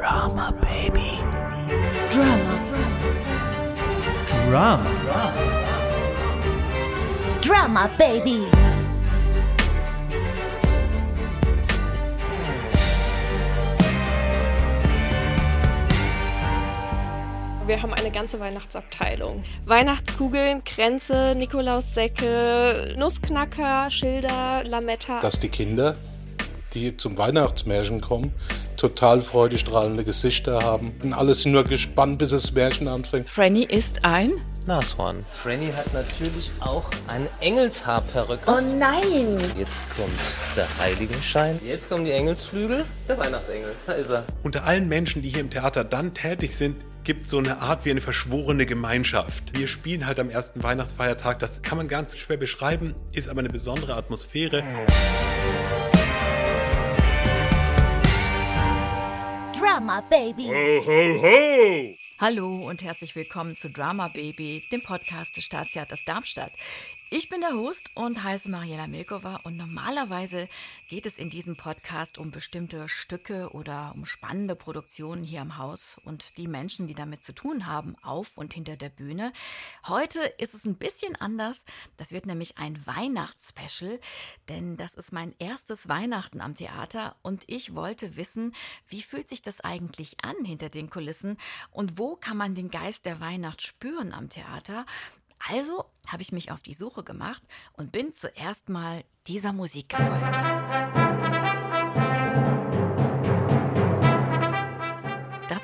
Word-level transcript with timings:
Drama, 0.00 0.50
baby. 0.62 1.20
Drama. 2.10 2.54
Drama. 4.48 4.90
Drama, 7.42 7.90
baby. 7.98 8.46
Wir 17.66 17.82
haben 17.82 17.92
eine 17.92 18.10
ganze 18.10 18.40
Weihnachtsabteilung. 18.40 19.44
Weihnachtskugeln, 19.66 20.64
Kränze, 20.64 21.34
Nikolaussäcke, 21.36 22.94
Nussknacker, 22.96 23.90
Schilder, 23.90 24.64
Lametta. 24.64 25.20
dass 25.20 25.38
die 25.38 25.50
Kinder, 25.50 25.94
die 26.74 26.96
zum 26.96 27.18
Weihnachtsmärchen 27.18 28.00
kommen, 28.00 28.32
total 28.76 29.20
freudestrahlende 29.20 30.04
Gesichter 30.04 30.60
haben. 30.62 30.92
Und 31.02 31.12
alle 31.12 31.34
sind 31.34 31.52
nur 31.52 31.64
gespannt, 31.64 32.18
bis 32.18 32.30
das 32.30 32.52
Märchen 32.52 32.88
anfängt. 32.88 33.28
Franny 33.28 33.64
ist 33.64 34.04
ein. 34.04 34.32
Nashorn. 34.66 35.24
Franny 35.32 35.72
hat 35.72 35.92
natürlich 35.94 36.50
auch 36.60 36.84
eine 37.06 37.28
Engelshaarperücke. 37.40 38.42
Oh 38.46 38.60
nein! 38.60 39.38
Jetzt 39.58 39.78
kommt 39.96 40.12
der 40.54 40.68
Heiligenschein. 40.78 41.58
Jetzt 41.64 41.88
kommen 41.88 42.04
die 42.04 42.12
Engelsflügel. 42.12 42.84
Der 43.08 43.18
Weihnachtsengel. 43.18 43.74
Da 43.86 43.94
ist 43.94 44.10
er. 44.10 44.24
Unter 44.42 44.64
allen 44.64 44.88
Menschen, 44.88 45.22
die 45.22 45.30
hier 45.30 45.40
im 45.40 45.50
Theater 45.50 45.82
dann 45.82 46.14
tätig 46.14 46.54
sind, 46.54 46.76
gibt 47.04 47.22
es 47.22 47.30
so 47.30 47.38
eine 47.38 47.58
Art 47.60 47.84
wie 47.84 47.90
eine 47.90 48.00
verschworene 48.00 48.66
Gemeinschaft. 48.66 49.58
Wir 49.58 49.66
spielen 49.66 50.06
halt 50.06 50.20
am 50.20 50.30
ersten 50.30 50.62
Weihnachtsfeiertag, 50.62 51.38
das 51.38 51.62
kann 51.62 51.78
man 51.78 51.88
ganz 51.88 52.16
schwer 52.16 52.36
beschreiben, 52.36 52.94
ist 53.12 53.28
aber 53.28 53.40
eine 53.40 53.48
besondere 53.48 53.94
Atmosphäre. 53.94 54.62
Drama, 59.60 60.00
baby. 60.08 60.48
Hallo 62.18 62.66
und 62.66 62.82
herzlich 62.82 63.14
willkommen 63.14 63.54
zu 63.56 63.68
Drama 63.68 64.08
Baby, 64.08 64.64
dem 64.72 64.80
Podcast 64.80 65.36
des 65.36 65.44
Staatstheaters 65.44 66.02
Darmstadt. 66.06 66.52
Ich 67.12 67.28
bin 67.28 67.40
der 67.40 67.54
Host 67.54 67.90
und 67.96 68.22
heiße 68.22 68.48
Mariela 68.48 68.86
Milkova 68.86 69.40
und 69.42 69.56
normalerweise 69.56 70.48
geht 70.88 71.06
es 71.06 71.18
in 71.18 71.28
diesem 71.28 71.56
Podcast 71.56 72.18
um 72.18 72.30
bestimmte 72.30 72.88
Stücke 72.88 73.50
oder 73.50 73.90
um 73.96 74.06
spannende 74.06 74.54
Produktionen 74.54 75.24
hier 75.24 75.42
im 75.42 75.58
Haus 75.58 76.00
und 76.04 76.38
die 76.38 76.46
Menschen, 76.46 76.86
die 76.86 76.94
damit 76.94 77.24
zu 77.24 77.34
tun 77.34 77.66
haben, 77.66 77.96
auf 78.04 78.38
und 78.38 78.54
hinter 78.54 78.76
der 78.76 78.90
Bühne. 78.90 79.32
Heute 79.88 80.20
ist 80.38 80.54
es 80.54 80.66
ein 80.66 80.76
bisschen 80.76 81.16
anders. 81.16 81.64
Das 81.96 82.12
wird 82.12 82.26
nämlich 82.26 82.58
ein 82.58 82.86
Weihnachtsspecial, 82.86 83.98
denn 84.48 84.76
das 84.76 84.94
ist 84.94 85.10
mein 85.10 85.34
erstes 85.40 85.88
Weihnachten 85.88 86.40
am 86.40 86.54
Theater 86.54 87.16
und 87.22 87.42
ich 87.48 87.74
wollte 87.74 88.16
wissen, 88.16 88.54
wie 88.86 89.02
fühlt 89.02 89.28
sich 89.28 89.42
das 89.42 89.60
eigentlich 89.60 90.22
an 90.22 90.44
hinter 90.44 90.68
den 90.68 90.90
Kulissen 90.90 91.38
und 91.72 91.98
wo 91.98 92.14
kann 92.14 92.36
man 92.36 92.54
den 92.54 92.70
Geist 92.70 93.04
der 93.04 93.20
Weihnacht 93.20 93.62
spüren 93.62 94.12
am 94.12 94.28
Theater? 94.28 94.86
Also 95.48 95.86
habe 96.06 96.22
ich 96.22 96.32
mich 96.32 96.50
auf 96.52 96.62
die 96.62 96.74
Suche 96.74 97.02
gemacht 97.02 97.42
und 97.72 97.92
bin 97.92 98.12
zuerst 98.12 98.68
mal 98.68 99.04
dieser 99.26 99.52
Musik 99.52 99.90
gefolgt. 99.90 101.59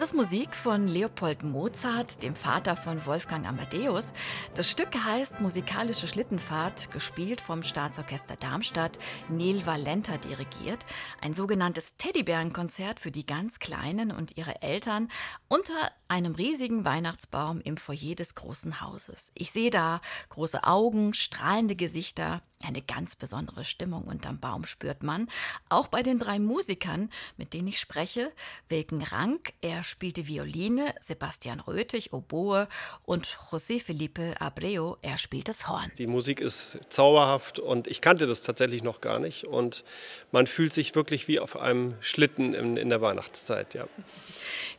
Das 0.06 0.14
Musik 0.14 0.54
von 0.54 0.86
Leopold 0.86 1.42
Mozart, 1.42 2.22
dem 2.22 2.36
Vater 2.36 2.76
von 2.76 3.04
Wolfgang 3.06 3.44
Amadeus. 3.44 4.12
Das 4.54 4.70
Stück 4.70 4.94
heißt 4.94 5.40
Musikalische 5.40 6.06
Schlittenfahrt, 6.06 6.92
gespielt 6.92 7.40
vom 7.40 7.64
Staatsorchester 7.64 8.36
Darmstadt, 8.36 9.00
Neil 9.28 9.66
Valenta 9.66 10.16
dirigiert. 10.16 10.86
Ein 11.20 11.34
sogenanntes 11.34 11.96
Teddybärenkonzert 11.96 13.00
für 13.00 13.10
die 13.10 13.26
ganz 13.26 13.58
Kleinen 13.58 14.12
und 14.12 14.36
ihre 14.36 14.62
Eltern 14.62 15.08
unter 15.48 15.74
einem 16.06 16.36
riesigen 16.36 16.84
Weihnachtsbaum 16.84 17.60
im 17.60 17.76
Foyer 17.76 18.14
des 18.14 18.36
großen 18.36 18.80
Hauses. 18.80 19.32
Ich 19.34 19.50
sehe 19.50 19.70
da 19.70 20.00
große 20.28 20.62
Augen, 20.62 21.14
strahlende 21.14 21.74
Gesichter, 21.74 22.42
eine 22.62 22.80
ganz 22.80 23.16
besondere 23.16 23.64
Stimmung 23.64 24.04
unterm 24.04 24.40
Baum 24.40 24.64
spürt 24.64 25.02
man. 25.02 25.28
Auch 25.68 25.88
bei 25.88 26.02
den 26.02 26.18
drei 26.18 26.38
Musikern, 26.38 27.10
mit 27.36 27.52
denen 27.52 27.68
ich 27.68 27.78
spreche, 27.78 28.32
Wilken 28.68 29.02
Rank, 29.02 29.52
er 29.60 29.82
spielte 29.96 30.26
Violine, 30.26 30.94
Sebastian 31.00 31.58
Röthig, 31.58 32.12
Oboe 32.12 32.68
und 33.06 33.26
José 33.26 33.82
Felipe 33.82 34.34
Abreu, 34.38 34.96
er 35.00 35.16
spielt 35.16 35.48
das 35.48 35.68
Horn. 35.68 35.90
Die 35.96 36.06
Musik 36.06 36.38
ist 36.38 36.78
zauberhaft 36.90 37.58
und 37.58 37.86
ich 37.86 38.02
kannte 38.02 38.26
das 38.26 38.42
tatsächlich 38.42 38.82
noch 38.82 39.00
gar 39.00 39.18
nicht. 39.18 39.44
Und 39.44 39.84
man 40.32 40.46
fühlt 40.46 40.74
sich 40.74 40.94
wirklich 40.94 41.28
wie 41.28 41.40
auf 41.40 41.56
einem 41.56 41.94
Schlitten 42.00 42.52
in, 42.52 42.76
in 42.76 42.90
der 42.90 43.00
Weihnachtszeit, 43.00 43.72
ja. 43.72 43.88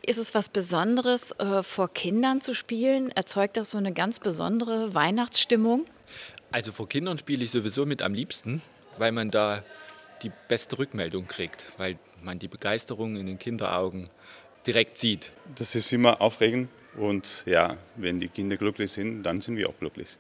Ist 0.06 0.20
es 0.20 0.36
was 0.36 0.50
Besonderes, 0.50 1.32
äh, 1.40 1.64
vor 1.64 1.92
Kindern 1.92 2.40
zu 2.40 2.54
spielen? 2.54 3.10
Erzeugt 3.10 3.58
das 3.58 3.72
so 3.72 3.80
eine 3.80 3.94
ganz 3.94 4.20
besondere 4.20 4.94
Weihnachtsstimmung? 4.94 5.88
Also 6.52 6.72
vor 6.72 6.88
Kindern 6.88 7.18
spiele 7.18 7.44
ich 7.44 7.50
sowieso 7.50 7.88
mit 7.88 8.04
am 8.04 8.14
liebsten, 8.14 8.62
weil 9.00 9.12
man 9.12 9.32
da 9.32 9.64
die 10.22 10.32
beste 10.48 10.78
Rückmeldung 10.78 11.26
kriegt, 11.26 11.74
weil 11.78 11.98
man 12.22 12.38
die 12.38 12.48
Begeisterung 12.48 13.16
in 13.16 13.26
den 13.26 13.40
Kinderaugen 13.40 14.10
direkt 14.68 14.98
sieht. 14.98 15.32
Das 15.56 15.74
ist 15.76 15.92
immer 15.94 16.22
aufregend 16.22 16.70
und 16.98 17.44
ja, 17.46 17.78
wenn 17.96 18.20
die 18.20 18.28
Kinder 18.28 18.58
glücklich 18.58 18.92
sind, 18.92 19.24
dann 19.24 19.42
sind 19.42 19.56
wir 19.56 19.70
auch 19.70 19.80
glücklich. 19.80 20.18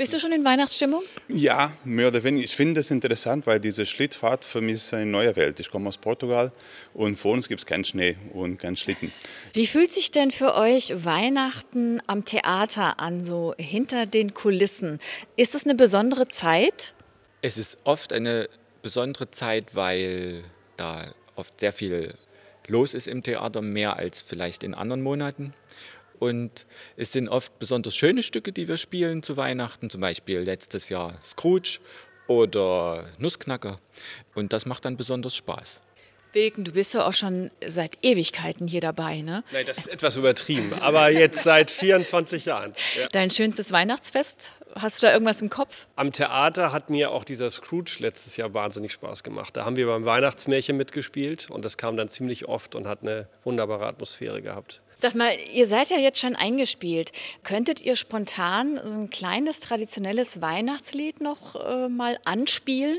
Bist 0.00 0.14
du 0.14 0.18
schon 0.18 0.32
in 0.32 0.42
Weihnachtsstimmung? 0.42 1.02
Ja, 1.28 1.72
mehr 1.84 2.08
oder 2.08 2.24
weniger. 2.24 2.46
Ich 2.46 2.56
finde 2.56 2.80
das 2.80 2.90
interessant, 2.90 3.46
weil 3.46 3.60
diese 3.60 3.84
Schlittfahrt 3.84 4.46
für 4.46 4.62
mich 4.62 4.76
ist 4.76 4.94
eine 4.94 5.04
neue 5.04 5.36
Welt. 5.36 5.60
Ich 5.60 5.70
komme 5.70 5.90
aus 5.90 5.98
Portugal 5.98 6.52
und 6.94 7.18
vor 7.18 7.34
uns 7.34 7.48
gibt 7.48 7.60
es 7.60 7.66
keinen 7.66 7.84
Schnee 7.84 8.16
und 8.32 8.56
keinen 8.56 8.78
Schlitten. 8.78 9.12
Wie 9.52 9.66
fühlt 9.66 9.92
sich 9.92 10.10
denn 10.10 10.30
für 10.30 10.54
euch 10.54 11.04
Weihnachten 11.04 12.00
am 12.06 12.24
Theater 12.24 12.98
an, 12.98 13.22
so 13.22 13.54
hinter 13.58 14.06
den 14.06 14.32
Kulissen? 14.32 15.00
Ist 15.36 15.54
es 15.54 15.64
eine 15.64 15.74
besondere 15.74 16.28
Zeit? 16.28 16.94
Es 17.42 17.58
ist 17.58 17.76
oft 17.84 18.14
eine 18.14 18.48
besondere 18.80 19.30
Zeit, 19.30 19.74
weil 19.74 20.44
da 20.78 21.12
oft 21.36 21.60
sehr 21.60 21.74
viel 21.74 22.14
los 22.70 22.94
ist 22.94 23.08
im 23.08 23.22
Theater, 23.22 23.60
mehr 23.60 23.96
als 23.96 24.22
vielleicht 24.22 24.62
in 24.62 24.74
anderen 24.74 25.02
Monaten. 25.02 25.52
Und 26.18 26.66
es 26.96 27.12
sind 27.12 27.28
oft 27.28 27.58
besonders 27.58 27.96
schöne 27.96 28.22
Stücke, 28.22 28.52
die 28.52 28.68
wir 28.68 28.76
spielen 28.76 29.22
zu 29.22 29.36
Weihnachten, 29.36 29.90
zum 29.90 30.00
Beispiel 30.00 30.40
letztes 30.40 30.88
Jahr 30.88 31.18
Scrooge 31.24 31.80
oder 32.26 33.08
Nussknacker. 33.18 33.80
Und 34.34 34.52
das 34.52 34.66
macht 34.66 34.84
dann 34.84 34.96
besonders 34.96 35.34
Spaß. 35.34 35.82
Wilken, 36.32 36.64
du 36.64 36.72
bist 36.72 36.94
ja 36.94 37.06
auch 37.06 37.12
schon 37.12 37.50
seit 37.66 37.98
Ewigkeiten 38.02 38.66
hier 38.66 38.80
dabei, 38.80 39.22
ne? 39.22 39.42
Nein, 39.52 39.66
das 39.66 39.78
ist 39.78 39.88
etwas 39.88 40.16
übertrieben, 40.16 40.72
aber 40.80 41.10
jetzt 41.10 41.42
seit 41.42 41.70
24 41.70 42.44
Jahren. 42.44 42.72
Ja. 42.98 43.08
Dein 43.12 43.30
schönstes 43.30 43.72
Weihnachtsfest? 43.72 44.52
Hast 44.76 45.02
du 45.02 45.06
da 45.06 45.12
irgendwas 45.12 45.42
im 45.42 45.50
Kopf? 45.50 45.88
Am 45.96 46.12
Theater 46.12 46.72
hat 46.72 46.90
mir 46.90 47.10
auch 47.10 47.24
dieser 47.24 47.50
Scrooge 47.50 47.96
letztes 47.98 48.36
Jahr 48.36 48.54
wahnsinnig 48.54 48.92
Spaß 48.92 49.24
gemacht. 49.24 49.56
Da 49.56 49.64
haben 49.64 49.76
wir 49.76 49.86
beim 49.86 50.04
Weihnachtsmärchen 50.04 50.76
mitgespielt 50.76 51.50
und 51.50 51.64
das 51.64 51.76
kam 51.76 51.96
dann 51.96 52.08
ziemlich 52.08 52.46
oft 52.46 52.76
und 52.76 52.86
hat 52.86 53.02
eine 53.02 53.28
wunderbare 53.42 53.86
Atmosphäre 53.86 54.42
gehabt. 54.42 54.80
Sag 55.00 55.14
mal, 55.14 55.32
ihr 55.54 55.66
seid 55.66 55.90
ja 55.90 55.96
jetzt 55.96 56.20
schon 56.20 56.36
eingespielt. 56.36 57.12
Könntet 57.42 57.82
ihr 57.82 57.96
spontan 57.96 58.78
so 58.84 58.98
ein 58.98 59.10
kleines 59.10 59.60
traditionelles 59.60 60.42
Weihnachtslied 60.42 61.22
noch 61.22 61.56
äh, 61.56 61.88
mal 61.88 62.18
anspielen? 62.24 62.98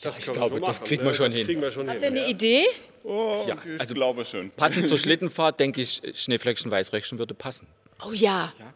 Das 0.00 0.18
ich 0.18 0.32
glaube, 0.32 0.60
das 0.60 0.82
kriegen 0.82 1.02
ne? 1.04 1.10
wir 1.10 1.14
schon 1.14 1.32
hin. 1.32 1.46
Habt 1.88 2.02
ihr 2.02 2.08
eine 2.08 2.20
ja. 2.20 2.28
Idee? 2.28 2.64
Oh, 3.02 3.44
Ja, 3.46 3.56
ich 3.64 3.80
also- 3.80 3.94
glaube 3.94 4.24
schon. 4.24 4.50
Passend 4.50 4.88
zur 4.88 4.98
Schlittenfahrt, 5.04 5.58
denke 5.60 5.80
ich, 5.80 6.02
Schneeflöckchen, 6.14 6.70
Weißröckchen 6.70 7.18
würde 7.18 7.34
passen. 7.34 7.66
Oh 8.04 8.12
ja. 8.12 8.52
Ja. 8.58 8.74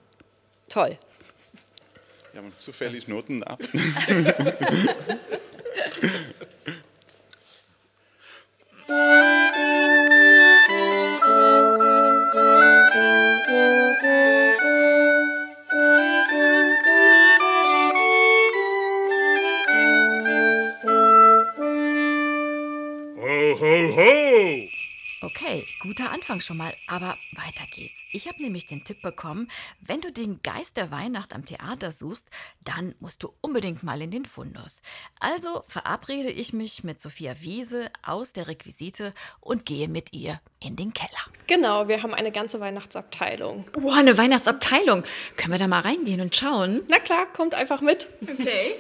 Toll. 0.69 0.99
Wir 2.33 2.43
haben 2.43 2.53
zufällig 2.59 3.09
Noten 3.09 3.43
ab. 3.43 3.61
Okay, 25.51 25.67
guter 25.81 26.13
Anfang 26.13 26.41
schon 26.41 26.59
mal, 26.59 26.73
aber 26.87 27.19
weiter 27.33 27.65
geht's. 27.75 28.05
Ich 28.13 28.29
habe 28.29 28.41
nämlich 28.41 28.67
den 28.67 28.85
Tipp 28.85 29.03
bekommen, 29.03 29.51
wenn 29.81 30.01
du 30.01 30.13
den 30.13 30.41
Geist 30.45 30.77
der 30.77 30.93
Weihnacht 30.93 31.35
am 31.35 31.45
Theater 31.45 31.91
suchst, 31.91 32.31
dann 32.63 32.95
musst 33.01 33.25
du 33.25 33.35
unbedingt 33.41 33.83
mal 33.83 34.01
in 34.01 34.13
den 34.13 34.27
Fundus. 34.27 34.81
Also 35.19 35.65
verabrede 35.67 36.31
ich 36.31 36.53
mich 36.53 36.85
mit 36.85 37.01
Sophia 37.01 37.35
Wiese 37.41 37.91
aus 38.01 38.33
der 38.33 38.47
Requisite 38.47 39.13
und 39.41 39.67
gehe 39.67 39.89
mit 39.89 40.13
ihr 40.13 40.41
in 40.61 40.77
den 40.77 40.93
Keller. 40.93 41.11
Genau, 41.49 41.89
wir 41.89 42.01
haben 42.05 42.15
eine 42.15 42.31
ganze 42.31 42.61
Weihnachtsabteilung. 42.61 43.65
Wow, 43.73 43.97
eine 43.97 44.17
Weihnachtsabteilung. 44.17 45.03
Können 45.37 45.51
wir 45.53 45.59
da 45.59 45.67
mal 45.67 45.81
reingehen 45.81 46.21
und 46.21 46.37
schauen? 46.37 46.85
Na 46.87 47.01
klar, 47.01 47.27
kommt 47.27 47.55
einfach 47.55 47.81
mit. 47.81 48.07
Okay. 48.23 48.77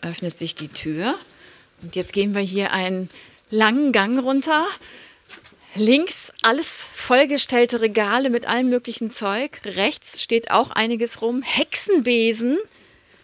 Öffnet 0.00 0.38
sich 0.38 0.54
die 0.54 0.68
Tür 0.68 1.18
und 1.84 1.96
jetzt 1.96 2.12
gehen 2.12 2.34
wir 2.34 2.40
hier 2.40 2.72
einen 2.72 3.10
langen 3.50 3.92
Gang 3.92 4.18
runter. 4.22 4.66
Links 5.74 6.32
alles 6.42 6.88
vollgestellte 6.92 7.80
Regale 7.80 8.30
mit 8.30 8.46
allem 8.46 8.70
möglichen 8.70 9.10
Zeug. 9.10 9.60
Rechts 9.64 10.22
steht 10.22 10.50
auch 10.50 10.70
einiges 10.70 11.20
rum. 11.20 11.42
Hexenbesen. 11.42 12.58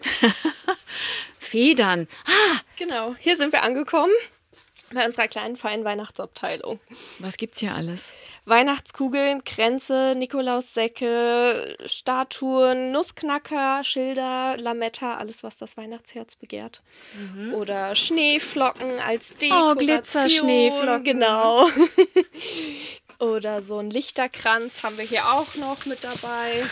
Federn. 1.38 2.06
Ah, 2.26 2.60
Genau, 2.76 3.14
hier 3.18 3.36
sind 3.36 3.52
wir 3.52 3.62
angekommen 3.62 4.12
bei 4.92 5.06
unserer 5.06 5.28
kleinen 5.28 5.56
feinen 5.56 5.84
Weihnachtsabteilung. 5.84 6.80
was 7.18 7.36
gibt's 7.36 7.60
hier 7.60 7.74
alles? 7.74 8.12
Weihnachtskugeln, 8.44 9.44
Kränze, 9.44 10.14
Nikolaussäcke, 10.16 11.76
Statuen, 11.84 12.92
Nussknacker, 12.92 13.84
Schilder, 13.84 14.56
Lametta, 14.58 15.16
alles, 15.16 15.42
was 15.42 15.56
das 15.58 15.76
Weihnachtsherz 15.76 16.36
begehrt. 16.36 16.82
Oder 17.52 17.94
Schneeflocken 17.94 18.98
als 18.98 19.36
Dekoration. 19.36 19.70
Oh, 19.70 19.74
Glitzerschneeflocken. 19.76 21.04
Genau. 21.04 21.68
Oder 23.20 23.60
so 23.60 23.78
ein 23.78 23.90
Lichterkranz 23.90 24.82
haben 24.82 24.96
wir 24.96 25.04
hier 25.04 25.26
auch 25.26 25.54
noch 25.56 25.84
mit 25.84 26.02
dabei. 26.02 26.64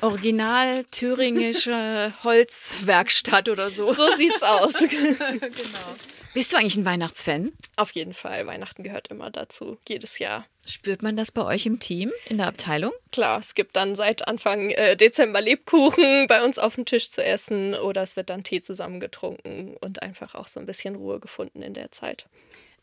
Original 0.00 0.84
thüringische 0.84 2.12
Holzwerkstatt 2.24 3.48
oder 3.48 3.70
so. 3.70 3.92
So 3.92 4.14
sieht's 4.16 4.42
aus. 4.42 4.74
Bist 6.38 6.52
du 6.52 6.56
eigentlich 6.56 6.76
ein 6.76 6.84
Weihnachtsfan? 6.84 7.50
Auf 7.74 7.90
jeden 7.90 8.14
Fall, 8.14 8.46
Weihnachten 8.46 8.84
gehört 8.84 9.08
immer 9.08 9.28
dazu, 9.28 9.76
jedes 9.88 10.20
Jahr. 10.20 10.46
Spürt 10.64 11.02
man 11.02 11.16
das 11.16 11.32
bei 11.32 11.44
euch 11.44 11.66
im 11.66 11.80
Team, 11.80 12.12
in 12.30 12.38
der 12.38 12.46
Abteilung? 12.46 12.92
Klar, 13.10 13.40
es 13.40 13.56
gibt 13.56 13.74
dann 13.74 13.96
seit 13.96 14.28
Anfang 14.28 14.70
äh, 14.70 14.94
Dezember 14.96 15.40
Lebkuchen 15.40 16.26
bei 16.28 16.44
uns 16.44 16.60
auf 16.60 16.76
dem 16.76 16.84
Tisch 16.84 17.10
zu 17.10 17.24
essen 17.24 17.74
oder 17.74 18.04
es 18.04 18.14
wird 18.14 18.30
dann 18.30 18.44
Tee 18.44 18.62
zusammengetrunken 18.62 19.76
und 19.78 20.00
einfach 20.00 20.36
auch 20.36 20.46
so 20.46 20.60
ein 20.60 20.66
bisschen 20.66 20.94
Ruhe 20.94 21.18
gefunden 21.18 21.60
in 21.60 21.74
der 21.74 21.90
Zeit. 21.90 22.28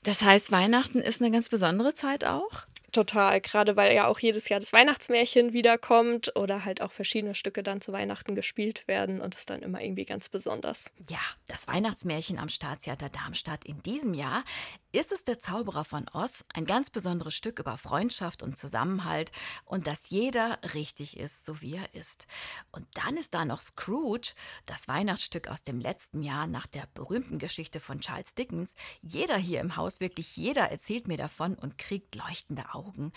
Das 0.04 0.22
heißt, 0.22 0.52
Weihnachten 0.52 1.00
ist 1.00 1.22
eine 1.22 1.32
ganz 1.32 1.48
besondere 1.48 1.94
Zeit 1.94 2.26
auch? 2.26 2.66
Total, 2.96 3.42
gerade 3.42 3.76
weil 3.76 3.94
ja 3.94 4.08
auch 4.08 4.20
jedes 4.20 4.48
Jahr 4.48 4.62
das 4.62 4.72
Weihnachtsmärchen 4.72 5.52
wiederkommt 5.52 6.34
oder 6.38 6.64
halt 6.64 6.82
auch 6.82 6.94
verschiedene 6.94 7.36
Stücke 7.36 7.62
dann 7.62 7.82
zu 7.82 7.92
Weihnachten 7.92 8.36
gespielt 8.36 8.88
werden 8.88 9.20
und 9.20 9.36
ist 9.36 9.50
dann 9.50 9.64
immer 9.64 9.82
irgendwie 9.82 10.06
ganz 10.06 10.30
besonders. 10.30 10.86
Ja, 11.10 11.20
das 11.50 11.68
Weihnachtsmärchen 11.68 12.40
am 12.40 12.48
Staatstheater 12.48 13.10
Darmstadt 13.10 13.66
in 13.66 13.84
diesem 13.84 14.14
Jahr 14.14 14.46
ist 14.94 15.12
es 15.12 15.26
der 15.26 15.40
Zauberer 15.40 15.84
von 15.84 16.08
Oz, 16.14 16.46
ein 16.54 16.66
ganz 16.66 16.90
besonderes 16.90 17.34
Stück 17.34 17.60
über 17.60 17.78
Freundschaft 17.78 18.42
und 18.42 18.58
Zusammenhalt 18.58 19.34
und 19.66 19.88
dass 19.88 20.10
jeder 20.10 20.58
richtig 20.74 21.20
ist, 21.20 21.46
so 21.46 21.62
wie 21.62 21.76
er 21.76 21.94
ist. 21.94 22.28
Und 22.72 22.88
dann 22.94 23.18
ist 23.18 23.34
da 23.34 23.44
noch 23.44 23.60
Scrooge, 23.60 24.36
das 24.66 24.88
Weihnachtsstück 24.88 25.50
aus 25.50 25.64
dem 25.64 25.82
letzten 25.82 26.24
Jahr 26.24 26.48
nach 26.48 26.66
der 26.66 26.88
berühmten 26.94 27.40
Geschichte 27.40 27.82
von 27.82 28.00
Charles 28.00 28.36
Dickens. 28.36 28.74
Jeder 29.02 29.36
hier 29.36 29.60
im 29.60 29.76
Haus, 29.76 30.00
wirklich 30.00 30.38
jeder 30.38 30.72
erzählt 30.72 31.10
mir 31.10 31.18
davon 31.18 31.56
und 31.56 31.78
kriegt 31.78 32.16
leuchtende 32.16 32.74
Augen. 32.74 32.85
Augen. 32.86 33.12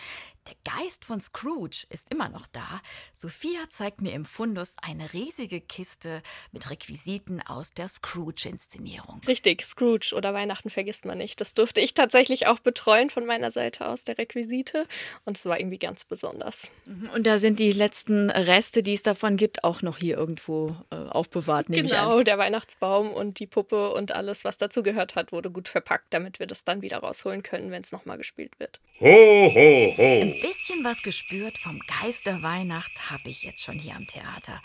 Der 0.48 0.72
Geist 0.80 1.04
von 1.04 1.20
Scrooge 1.20 1.84
ist 1.90 2.10
immer 2.10 2.30
noch 2.30 2.46
da. 2.46 2.66
Sophia 3.12 3.60
zeigt 3.68 4.00
mir 4.00 4.12
im 4.14 4.24
Fundus 4.24 4.76
eine 4.80 5.12
riesige 5.12 5.60
Kiste 5.60 6.22
mit 6.52 6.70
Requisiten 6.70 7.42
aus 7.42 7.70
der 7.74 7.88
Scrooge-Inszenierung. 7.88 9.20
Richtig, 9.26 9.62
Scrooge 9.62 10.14
oder 10.16 10.32
Weihnachten 10.32 10.70
vergisst 10.70 11.04
man 11.04 11.18
nicht. 11.18 11.40
Das 11.42 11.52
durfte 11.52 11.82
ich 11.82 11.92
tatsächlich 11.92 12.46
auch 12.46 12.60
betreuen 12.60 13.10
von 13.10 13.26
meiner 13.26 13.50
Seite 13.50 13.86
aus 13.88 14.04
der 14.04 14.16
Requisite 14.16 14.86
und 15.26 15.36
es 15.36 15.44
war 15.44 15.60
irgendwie 15.60 15.78
ganz 15.78 16.06
besonders. 16.06 16.70
Und 17.14 17.26
da 17.26 17.38
sind 17.38 17.58
die 17.60 17.72
letzten 17.72 18.30
Reste, 18.30 18.82
die 18.82 18.94
es 18.94 19.02
davon 19.02 19.36
gibt, 19.36 19.64
auch 19.64 19.82
noch 19.82 19.98
hier 19.98 20.16
irgendwo 20.16 20.74
äh, 20.90 20.96
aufbewahrt, 20.96 21.68
nehme 21.68 21.84
ich 21.84 21.90
Genau, 21.90 22.18
an. 22.18 22.24
der 22.24 22.38
Weihnachtsbaum 22.38 23.12
und 23.12 23.38
die 23.38 23.46
Puppe 23.46 23.92
und 23.92 24.12
alles, 24.12 24.44
was 24.44 24.56
dazu 24.56 24.82
gehört 24.82 25.14
hat, 25.14 25.30
wurde 25.30 25.50
gut 25.50 25.68
verpackt, 25.68 26.06
damit 26.14 26.38
wir 26.38 26.46
das 26.46 26.64
dann 26.64 26.80
wieder 26.80 26.98
rausholen 26.98 27.42
können, 27.42 27.70
wenn 27.70 27.82
es 27.82 27.92
nochmal 27.92 28.16
gespielt 28.16 28.58
wird. 28.58 28.80
Ein 29.00 30.34
bisschen 30.40 30.84
was 30.84 31.02
gespürt 31.02 31.58
vom 31.58 31.80
Geist 32.00 32.26
der 32.26 32.42
Weihnacht 32.42 33.10
habe 33.10 33.28
ich 33.28 33.42
jetzt 33.42 33.62
schon 33.62 33.74
hier 33.74 33.96
am 33.96 34.06
Theater. 34.06 34.60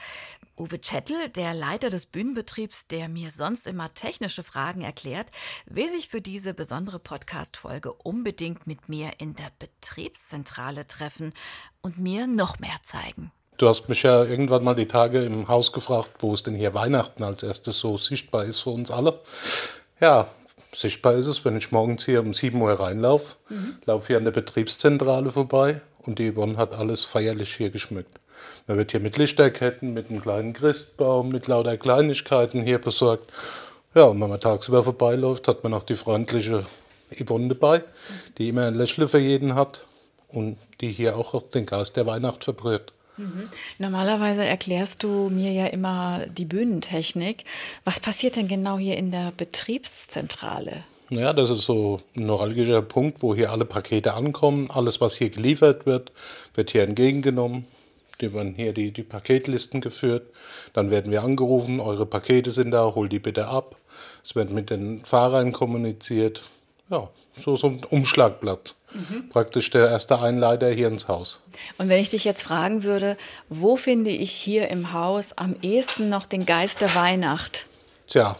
Uwe 0.55 0.79
Chettel, 0.79 1.29
der 1.29 1.53
Leiter 1.53 1.89
des 1.89 2.05
Bühnenbetriebs, 2.05 2.87
der 2.87 3.09
mir 3.09 3.31
sonst 3.31 3.65
immer 3.65 3.93
technische 3.93 4.43
Fragen 4.43 4.81
erklärt, 4.81 5.27
will 5.65 5.89
sich 5.89 6.09
für 6.09 6.21
diese 6.21 6.53
besondere 6.53 6.99
Podcast-Folge 6.99 7.91
unbedingt 7.91 8.67
mit 8.67 8.87
mir 8.87 9.13
in 9.17 9.35
der 9.35 9.51
Betriebszentrale 9.57 10.85
treffen 10.85 11.33
und 11.81 11.97
mir 11.97 12.27
noch 12.27 12.59
mehr 12.59 12.77
zeigen. 12.83 13.31
Du 13.57 13.67
hast 13.67 13.89
mich 13.89 14.03
ja 14.03 14.23
irgendwann 14.23 14.63
mal 14.63 14.75
die 14.75 14.87
Tage 14.87 15.23
im 15.23 15.47
Haus 15.47 15.71
gefragt, 15.71 16.11
wo 16.19 16.33
es 16.33 16.43
denn 16.43 16.55
hier 16.55 16.73
Weihnachten 16.73 17.23
als 17.23 17.41
erstes 17.41 17.79
so 17.79 17.97
sichtbar 17.97 18.45
ist 18.45 18.61
für 18.61 18.71
uns 18.71 18.91
alle. 18.91 19.21
Ja, 19.99 20.29
sichtbar 20.75 21.13
ist 21.15 21.27
es, 21.27 21.45
wenn 21.45 21.57
ich 21.57 21.71
morgens 21.71 22.05
hier 22.05 22.21
um 22.21 22.33
7 22.33 22.59
Uhr 22.61 22.73
reinlaufe, 22.73 23.35
laufe 23.85 24.07
hier 24.07 24.17
an 24.17 24.25
der 24.25 24.31
Betriebszentrale 24.31 25.29
vorbei 25.29 25.81
und 26.05 26.19
die 26.19 26.31
Yvonne 26.31 26.57
hat 26.57 26.73
alles 26.73 27.05
feierlich 27.05 27.55
hier 27.55 27.69
geschmückt. 27.69 28.19
Man 28.67 28.77
wird 28.77 28.91
hier 28.91 28.99
mit 28.99 29.17
Lichterketten, 29.17 29.93
mit 29.93 30.09
einem 30.09 30.21
kleinen 30.21 30.53
Christbaum, 30.53 31.29
mit 31.29 31.47
lauter 31.47 31.77
Kleinigkeiten 31.77 32.61
hier 32.61 32.79
besorgt. 32.79 33.31
Ja, 33.95 34.05
und 34.05 34.19
wenn 34.19 34.29
man 34.29 34.39
tagsüber 34.39 34.83
vorbeiläuft, 34.83 35.47
hat 35.47 35.63
man 35.63 35.73
auch 35.73 35.83
die 35.83 35.95
freundliche 35.95 36.65
Yvonne 37.13 37.49
dabei, 37.49 37.83
die 38.37 38.49
immer 38.49 38.65
ein 38.65 38.75
Lächeln 38.75 39.07
für 39.07 39.19
jeden 39.19 39.55
hat 39.55 39.85
und 40.27 40.57
die 40.81 40.91
hier 40.91 41.17
auch 41.17 41.41
den 41.49 41.65
Geist 41.65 41.95
der 41.95 42.05
Weihnacht 42.05 42.43
verbrüht. 42.43 42.93
Normalerweise 43.77 44.43
erklärst 44.43 45.03
du 45.03 45.29
mir 45.29 45.51
ja 45.51 45.67
immer 45.67 46.25
die 46.27 46.45
Bühnentechnik. 46.45 47.45
Was 47.83 47.99
passiert 47.99 48.35
denn 48.35 48.47
genau 48.47 48.77
hier 48.77 48.97
in 48.97 49.11
der 49.11 49.31
Betriebszentrale? 49.35 50.83
Ja, 51.09 51.31
das 51.33 51.49
ist 51.49 51.63
so 51.63 52.01
ein 52.15 52.25
neuralgischer 52.25 52.81
Punkt, 52.81 53.21
wo 53.21 53.35
hier 53.35 53.51
alle 53.51 53.65
Pakete 53.65 54.13
ankommen. 54.13 54.71
Alles, 54.71 54.99
was 54.99 55.15
hier 55.15 55.29
geliefert 55.29 55.85
wird, 55.85 56.11
wird 56.55 56.71
hier 56.71 56.83
entgegengenommen. 56.83 57.65
Die 58.19 58.33
werden 58.33 58.55
hier 58.55 58.73
die, 58.73 58.91
die 58.91 59.03
Paketlisten 59.03 59.81
geführt. 59.81 60.27
Dann 60.73 60.89
werden 60.91 61.11
wir 61.11 61.23
angerufen, 61.23 61.79
eure 61.79 62.05
Pakete 62.05 62.51
sind 62.51 62.71
da, 62.71 62.95
hol 62.95 63.09
die 63.09 63.19
bitte 63.19 63.47
ab. 63.47 63.75
Es 64.23 64.35
wird 64.35 64.49
mit 64.49 64.69
den 64.69 65.03
Fahrern 65.05 65.51
kommuniziert. 65.51 66.49
Ja, 66.89 67.09
so, 67.39 67.55
so 67.55 67.67
ein 67.67 67.83
Umschlagblatt. 67.83 68.75
Praktisch 69.29 69.69
der 69.71 69.89
erste 69.89 70.19
Einleiter 70.19 70.69
hier 70.69 70.87
ins 70.87 71.07
Haus. 71.07 71.39
Und 71.77 71.89
wenn 71.89 71.99
ich 71.99 72.09
dich 72.09 72.25
jetzt 72.25 72.43
fragen 72.43 72.83
würde, 72.83 73.17
wo 73.49 73.75
finde 73.75 74.11
ich 74.11 74.31
hier 74.31 74.69
im 74.69 74.93
Haus 74.93 75.33
am 75.35 75.55
ehesten 75.61 76.09
noch 76.09 76.25
den 76.25 76.45
Geist 76.45 76.81
der 76.81 76.93
Weihnacht? 76.93 77.65
Tja, 78.07 78.37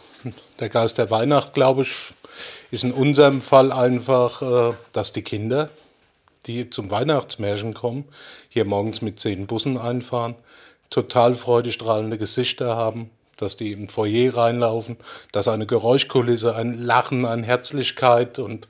der 0.60 0.68
Geist 0.68 0.98
der 0.98 1.10
Weihnacht, 1.10 1.54
glaube 1.54 1.82
ich, 1.82 2.10
ist 2.70 2.84
in 2.84 2.92
unserem 2.92 3.40
Fall 3.40 3.72
einfach, 3.72 4.42
äh, 4.42 4.74
dass 4.92 5.12
die 5.12 5.22
Kinder, 5.22 5.70
die 6.46 6.70
zum 6.70 6.90
Weihnachtsmärchen 6.90 7.74
kommen, 7.74 8.04
hier 8.48 8.64
morgens 8.64 9.02
mit 9.02 9.18
zehn 9.18 9.46
Bussen 9.46 9.78
einfahren, 9.78 10.34
total 10.90 11.34
freudestrahlende 11.34 12.18
Gesichter 12.18 12.76
haben, 12.76 13.10
dass 13.36 13.56
die 13.56 13.72
im 13.72 13.88
Foyer 13.88 14.36
reinlaufen, 14.36 14.96
dass 15.32 15.48
eine 15.48 15.66
Geräuschkulisse, 15.66 16.54
ein 16.54 16.78
Lachen, 16.78 17.26
eine 17.26 17.46
Herzlichkeit 17.46 18.38
und 18.38 18.68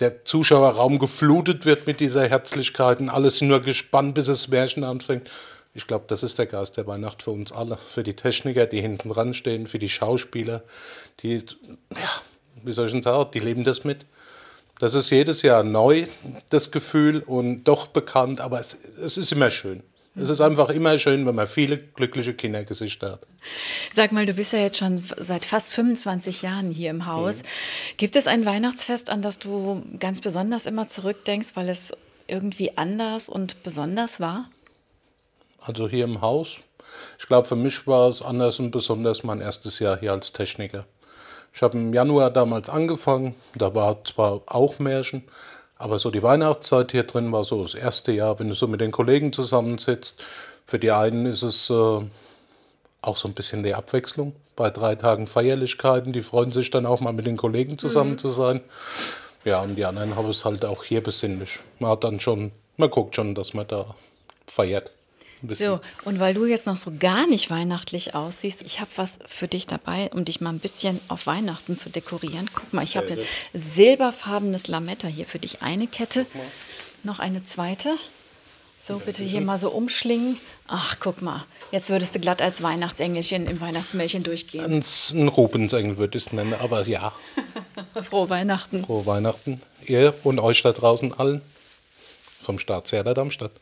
der 0.00 0.24
Zuschauerraum 0.24 0.98
geflutet 0.98 1.66
wird 1.66 1.86
mit 1.86 2.00
dieser 2.00 2.28
Herzlichkeit 2.28 3.00
und 3.00 3.10
alle 3.10 3.30
sind 3.30 3.48
nur 3.48 3.60
gespannt, 3.60 4.14
bis 4.14 4.26
das 4.26 4.48
Märchen 4.48 4.84
anfängt. 4.84 5.30
Ich 5.74 5.86
glaube, 5.86 6.06
das 6.08 6.22
ist 6.22 6.38
der 6.38 6.46
Geist 6.46 6.76
der 6.76 6.86
Weihnacht 6.86 7.22
für 7.22 7.30
uns 7.30 7.52
alle, 7.52 7.76
für 7.76 8.02
die 8.02 8.14
Techniker, 8.14 8.66
die 8.66 8.80
hinten 8.80 9.10
dran 9.10 9.34
stehen, 9.34 9.66
für 9.66 9.78
die 9.78 9.88
Schauspieler, 9.88 10.62
die, 11.20 11.36
ja, 11.36 12.10
wie 12.62 12.72
soll 12.72 12.86
ich 12.86 12.92
denn 12.92 13.02
sagen, 13.02 13.30
die 13.32 13.38
leben 13.38 13.62
das 13.62 13.84
mit. 13.84 14.06
Das 14.80 14.94
ist 14.94 15.10
jedes 15.10 15.42
Jahr 15.42 15.62
neu, 15.62 16.06
das 16.48 16.70
Gefühl, 16.70 17.20
und 17.20 17.64
doch 17.64 17.86
bekannt, 17.86 18.40
aber 18.40 18.60
es, 18.60 18.74
es 18.74 19.18
ist 19.18 19.30
immer 19.30 19.50
schön. 19.50 19.82
Es 20.16 20.28
ist 20.28 20.40
einfach 20.40 20.70
immer 20.70 20.98
schön, 20.98 21.24
wenn 21.26 21.34
man 21.34 21.46
viele 21.46 21.78
glückliche 21.78 22.34
Kindergesichter 22.34 23.12
hat. 23.12 23.26
Sag 23.92 24.10
mal, 24.10 24.26
du 24.26 24.34
bist 24.34 24.52
ja 24.52 24.58
jetzt 24.58 24.78
schon 24.78 25.02
seit 25.18 25.44
fast 25.44 25.72
25 25.74 26.42
Jahren 26.42 26.70
hier 26.70 26.90
im 26.90 27.06
Haus. 27.06 27.42
Gibt 27.96 28.16
es 28.16 28.26
ein 28.26 28.44
Weihnachtsfest, 28.44 29.08
an 29.08 29.22
das 29.22 29.38
du 29.38 29.82
ganz 29.98 30.20
besonders 30.20 30.66
immer 30.66 30.88
zurückdenkst, 30.88 31.50
weil 31.54 31.68
es 31.68 31.92
irgendwie 32.26 32.76
anders 32.76 33.28
und 33.28 33.62
besonders 33.62 34.18
war? 34.18 34.50
Also 35.60 35.88
hier 35.88 36.04
im 36.04 36.20
Haus. 36.20 36.58
Ich 37.18 37.26
glaube, 37.26 37.46
für 37.46 37.56
mich 37.56 37.86
war 37.86 38.08
es 38.08 38.22
anders 38.22 38.58
und 38.58 38.72
besonders 38.72 39.22
mein 39.22 39.40
erstes 39.40 39.78
Jahr 39.78 39.98
hier 40.00 40.12
als 40.12 40.32
Techniker. 40.32 40.86
Ich 41.52 41.62
habe 41.62 41.78
im 41.78 41.92
Januar 41.92 42.30
damals 42.30 42.68
angefangen. 42.68 43.34
Da 43.54 43.74
war 43.74 44.02
zwar 44.04 44.42
auch 44.46 44.78
Märchen, 44.78 45.22
aber 45.80 45.98
so 45.98 46.10
die 46.10 46.22
Weihnachtszeit 46.22 46.92
hier 46.92 47.04
drin 47.04 47.32
war 47.32 47.42
so 47.42 47.62
das 47.62 47.74
erste 47.74 48.12
Jahr, 48.12 48.38
wenn 48.38 48.48
du 48.48 48.54
so 48.54 48.66
mit 48.66 48.82
den 48.82 48.90
Kollegen 48.90 49.32
zusammensitzt. 49.32 50.22
Für 50.66 50.78
die 50.78 50.90
einen 50.90 51.24
ist 51.24 51.42
es 51.42 51.70
äh, 51.70 52.00
auch 53.00 53.16
so 53.16 53.26
ein 53.26 53.32
bisschen 53.32 53.62
die 53.62 53.74
Abwechslung. 53.74 54.34
Bei 54.56 54.68
drei 54.68 54.94
Tagen 54.94 55.26
Feierlichkeiten, 55.26 56.12
die 56.12 56.20
freuen 56.20 56.52
sich 56.52 56.70
dann 56.70 56.84
auch 56.84 57.00
mal 57.00 57.14
mit 57.14 57.24
den 57.24 57.38
Kollegen 57.38 57.78
zusammen 57.78 58.18
zu 58.18 58.30
sein. 58.30 58.60
Ja, 59.46 59.62
und 59.62 59.74
die 59.76 59.86
anderen 59.86 60.16
haben 60.16 60.28
es 60.28 60.44
halt 60.44 60.66
auch 60.66 60.84
hier 60.84 61.02
besinnlich. 61.02 61.60
Man 61.78 61.92
hat 61.92 62.04
dann 62.04 62.20
schon, 62.20 62.52
man 62.76 62.90
guckt 62.90 63.16
schon, 63.16 63.34
dass 63.34 63.54
man 63.54 63.66
da 63.66 63.94
feiert. 64.46 64.90
So, 65.48 65.80
und 66.04 66.20
weil 66.20 66.34
du 66.34 66.44
jetzt 66.46 66.66
noch 66.66 66.76
so 66.76 66.92
gar 66.98 67.26
nicht 67.26 67.50
weihnachtlich 67.50 68.14
aussiehst, 68.14 68.62
ich 68.62 68.80
habe 68.80 68.90
was 68.96 69.18
für 69.26 69.48
dich 69.48 69.66
dabei, 69.66 70.10
um 70.12 70.24
dich 70.24 70.40
mal 70.40 70.50
ein 70.50 70.58
bisschen 70.58 71.00
auf 71.08 71.26
Weihnachten 71.26 71.76
zu 71.76 71.88
dekorieren. 71.90 72.48
Guck 72.54 72.72
mal, 72.72 72.84
ich 72.84 72.96
habe 72.96 73.12
ein 73.12 73.18
silberfarbenes 73.54 74.68
Lametta 74.68 75.08
hier 75.08 75.26
für 75.26 75.38
dich. 75.38 75.62
Eine 75.62 75.86
Kette, 75.86 76.26
noch 77.02 77.18
eine 77.18 77.44
zweite. 77.44 77.96
So, 78.82 78.98
bitte 78.98 79.22
hier 79.22 79.42
mal 79.42 79.58
so 79.58 79.70
umschlingen. 79.70 80.38
Ach, 80.66 80.96
guck 81.00 81.20
mal, 81.20 81.44
jetzt 81.70 81.90
würdest 81.90 82.14
du 82.14 82.18
glatt 82.20 82.40
als 82.40 82.62
Weihnachtsengelchen 82.62 83.46
im 83.46 83.60
Weihnachtsmärchen 83.60 84.22
durchgehen. 84.22 84.82
Ein, 85.12 85.28
Rubensengel 85.28 85.98
würde 85.98 86.16
ich 86.16 86.26
es 86.26 86.32
nennen, 86.32 86.54
aber 86.54 86.86
ja, 86.86 87.12
Frohe 88.08 88.30
Weihnachten. 88.30 88.84
frohe 88.84 89.04
Weihnachten. 89.04 89.60
Ihr 89.86 90.14
und 90.24 90.38
euch 90.38 90.62
da 90.62 90.72
draußen 90.72 91.12
allen 91.12 91.42
vom 92.40 92.58
Staatstheater 92.58 93.12
Darmstadt. 93.12 93.52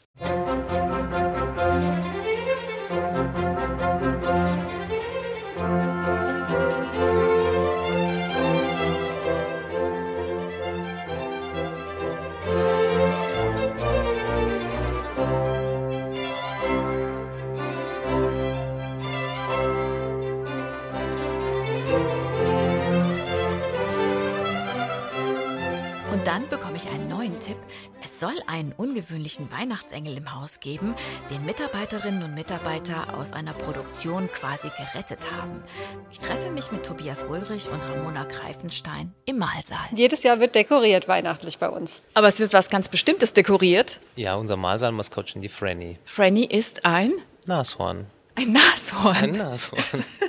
Einen 27.38 27.40
Tipp. 27.40 27.57
Es 28.04 28.21
soll 28.21 28.35
einen 28.47 28.73
ungewöhnlichen 28.73 29.50
Weihnachtsengel 29.50 30.16
im 30.16 30.35
Haus 30.35 30.61
geben, 30.61 30.95
den 31.30 31.45
Mitarbeiterinnen 31.45 32.23
und 32.23 32.35
Mitarbeiter 32.35 33.14
aus 33.16 33.33
einer 33.33 33.52
Produktion 33.52 34.28
quasi 34.33 34.71
gerettet 34.76 35.30
haben. 35.33 35.62
Ich 36.11 36.21
treffe 36.21 36.50
mich 36.50 36.71
mit 36.73 36.85
Tobias 36.85 37.25
Ulrich 37.25 37.68
und 37.68 37.80
Ramona 37.80 38.25
Greifenstein 38.25 39.12
im 39.25 39.38
Mahlsaal. 39.38 39.87
Jedes 39.95 40.23
Jahr 40.23 40.40
wird 40.40 40.54
dekoriert 40.54 41.09
weihnachtlich 41.09 41.59
bei 41.59 41.68
uns. 41.68 42.02
Aber 42.14 42.28
es 42.28 42.40
wird 42.40 42.52
was 42.52 42.71
ganz 42.71 42.88
Bestimmtes 42.88 43.33
dekoriert. 43.33 44.00
Ja, 44.16 44.35
unser 44.35 44.57
Malsaal-Maskottchen, 44.57 45.42
die 45.42 45.49
Franny. 45.49 45.99
Franny 46.04 46.45
ist 46.45 46.85
ein, 46.85 47.12
Nashorn. 47.47 48.07
ein 48.35 48.52
Nashorn. 48.52 49.16
Ein 49.16 49.30
Nashorn. 49.33 49.83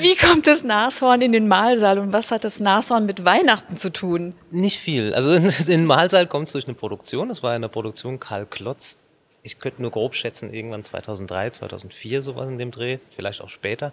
Wie 0.00 0.16
kommt 0.16 0.46
das 0.46 0.64
Nashorn 0.64 1.20
in 1.20 1.32
den 1.32 1.48
Mahlsaal 1.48 1.98
und 1.98 2.12
was 2.12 2.30
hat 2.30 2.44
das 2.44 2.60
Nashorn 2.60 3.06
mit 3.06 3.24
Weihnachten 3.24 3.76
zu 3.76 3.92
tun? 3.92 4.34
Nicht 4.50 4.78
viel. 4.78 5.14
Also 5.14 5.32
in 5.32 5.44
in 5.58 5.66
den 5.66 5.84
Mahlsaal 5.84 6.26
kommt 6.26 6.46
es 6.48 6.52
durch 6.52 6.66
eine 6.66 6.74
Produktion. 6.74 7.28
Das 7.28 7.42
war 7.42 7.52
eine 7.52 7.68
Produktion 7.68 8.20
Karl 8.20 8.46
Klotz. 8.46 8.98
Ich 9.42 9.60
könnte 9.60 9.80
nur 9.80 9.90
grob 9.90 10.14
schätzen, 10.14 10.52
irgendwann 10.52 10.82
2003, 10.82 11.50
2004, 11.50 12.22
sowas 12.22 12.48
in 12.48 12.58
dem 12.58 12.70
Dreh, 12.70 12.98
vielleicht 13.10 13.40
auch 13.40 13.48
später. 13.48 13.92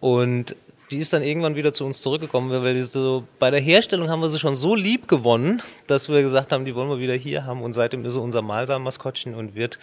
Und 0.00 0.56
die 0.90 0.98
ist 0.98 1.12
dann 1.12 1.22
irgendwann 1.22 1.56
wieder 1.56 1.72
zu 1.72 1.84
uns 1.84 2.00
zurückgekommen, 2.02 2.50
weil 2.62 2.80
so, 2.82 3.24
bei 3.38 3.50
der 3.50 3.60
Herstellung 3.60 4.08
haben 4.08 4.20
wir 4.20 4.28
sie 4.28 4.38
schon 4.38 4.54
so 4.54 4.74
lieb 4.74 5.08
gewonnen, 5.08 5.62
dass 5.86 6.08
wir 6.08 6.22
gesagt 6.22 6.52
haben, 6.52 6.64
die 6.64 6.74
wollen 6.74 6.88
wir 6.88 6.98
wieder 6.98 7.14
hier 7.14 7.46
haben. 7.46 7.62
Und 7.62 7.72
seitdem 7.72 8.04
ist 8.04 8.12
sie 8.12 8.20
unser 8.20 8.42
Mahlsaal-Maskottchen 8.42 9.34
und 9.34 9.54
wird 9.54 9.78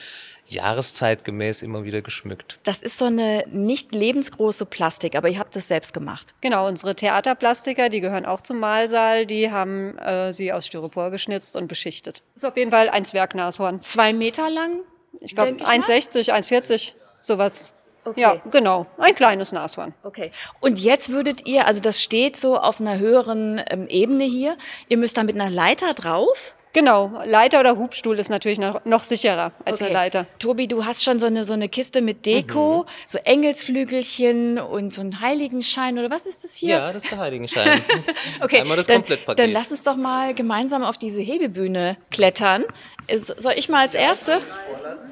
jahreszeitgemäß 0.48 1.62
immer 1.62 1.84
wieder 1.84 2.02
geschmückt. 2.02 2.60
Das 2.64 2.82
ist 2.82 2.98
so 2.98 3.06
eine 3.06 3.46
nicht 3.52 3.94
lebensgroße 3.94 4.66
Plastik, 4.66 5.16
aber 5.16 5.30
ihr 5.30 5.40
habt 5.40 5.56
das 5.56 5.68
selbst 5.68 5.94
gemacht. 5.94 6.34
Genau, 6.42 6.68
unsere 6.68 6.96
Theaterplastiker, 6.96 7.90
die 7.90 8.02
gehören 8.02 8.26
auch 8.26 8.42
zum 8.42 8.60
Mahlsaal, 8.60 9.26
die 9.26 9.52
haben 9.52 9.98
äh, 9.98 10.34
sie 10.34 10.54
aus 10.54 10.68
Styropor 10.68 11.12
geschnitzt 11.12 11.56
und 11.56 11.68
beschichtet. 11.68 12.24
Ist 12.36 12.46
auf 12.46 12.58
jeden 12.58 12.72
Fall 12.72 12.90
ein 12.90 13.06
Zwergnashorn. 13.06 13.82
Zwei 13.82 14.14
Meter 14.14 14.50
lang? 14.50 14.80
Ich 15.20 15.36
glaube 15.36 15.54
Denk 15.54 15.62
ich 15.62 15.68
mal. 15.68 15.98
1,60, 15.98 16.32
1,40, 16.32 16.94
sowas. 17.20 17.76
Okay. 18.04 18.20
Ja, 18.22 18.42
genau, 18.50 18.88
ein 18.98 19.14
kleines 19.14 19.52
Nashorn. 19.52 19.94
Okay. 20.04 20.32
Und 20.60 20.80
jetzt 20.80 21.10
würdet 21.10 21.46
ihr, 21.48 21.68
also 21.68 21.82
das 21.82 22.02
steht 22.02 22.36
so 22.36 22.58
auf 22.58 22.80
einer 22.80 22.98
höheren 22.98 23.62
ähm, 23.70 23.88
Ebene 23.88 24.24
hier, 24.24 24.58
ihr 24.90 24.98
müsst 24.98 25.18
da 25.18 25.24
mit 25.24 25.36
einer 25.36 25.50
Leiter 25.52 25.94
drauf? 25.94 26.56
Genau, 26.74 27.22
Leiter 27.26 27.60
oder 27.60 27.76
Hubstuhl 27.78 28.18
ist 28.18 28.30
natürlich 28.30 28.58
noch, 28.58 28.86
noch 28.86 29.04
sicherer 29.04 29.52
als 29.66 29.82
eine 29.82 29.92
Leiter. 29.92 30.26
Tobi, 30.40 30.68
du 30.70 30.86
hast 30.86 31.04
schon 31.04 31.20
so 31.20 31.26
eine, 31.26 31.44
so 31.44 31.52
eine 31.52 31.68
Kiste 31.68 32.02
mit 32.02 32.26
Deko, 32.26 32.86
so 33.06 33.18
Engelsflügelchen 33.18 34.58
und 34.58 34.94
so 34.94 35.02
einen 35.02 35.20
Heiligenschein 35.20 36.00
oder 36.00 36.10
was 36.10 36.26
ist 36.26 36.46
das 36.46 36.56
hier? 36.56 36.76
Ja, 36.78 36.94
das 36.94 37.04
ist 37.04 37.12
der 37.12 37.20
Heiligenschein. 37.20 37.84
Okay, 38.40 38.62
Einmal 38.62 38.78
das 38.78 38.88
dann, 38.88 38.98
Komplettpaket. 38.98 39.38
dann 39.40 39.52
lass 39.52 39.70
uns 39.72 39.84
doch 39.84 39.98
mal 39.98 40.34
gemeinsam 40.34 40.84
auf 40.84 40.98
diese 40.98 41.22
Hebebühne 41.22 41.98
klettern. 42.10 42.64
Ist, 43.08 43.28
soll 43.38 43.54
ich 43.58 43.68
mal 43.68 43.82
als 43.82 43.94
Erste? 43.94 44.42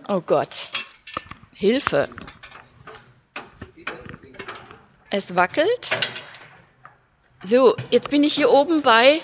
Oh 0.07 0.21
Gott. 0.25 0.69
Hilfe. 1.53 2.07
Es 5.11 5.35
wackelt. 5.35 5.89
So, 7.41 7.75
jetzt 7.89 8.11
bin 8.11 8.23
ich 8.23 8.35
hier 8.35 8.51
oben 8.51 8.83
bei 8.83 9.21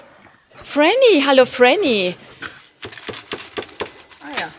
Franny. 0.56 1.24
Hallo 1.28 1.46
Franny. 1.46 2.16
Ah 4.20 4.40
ja. 4.40 4.52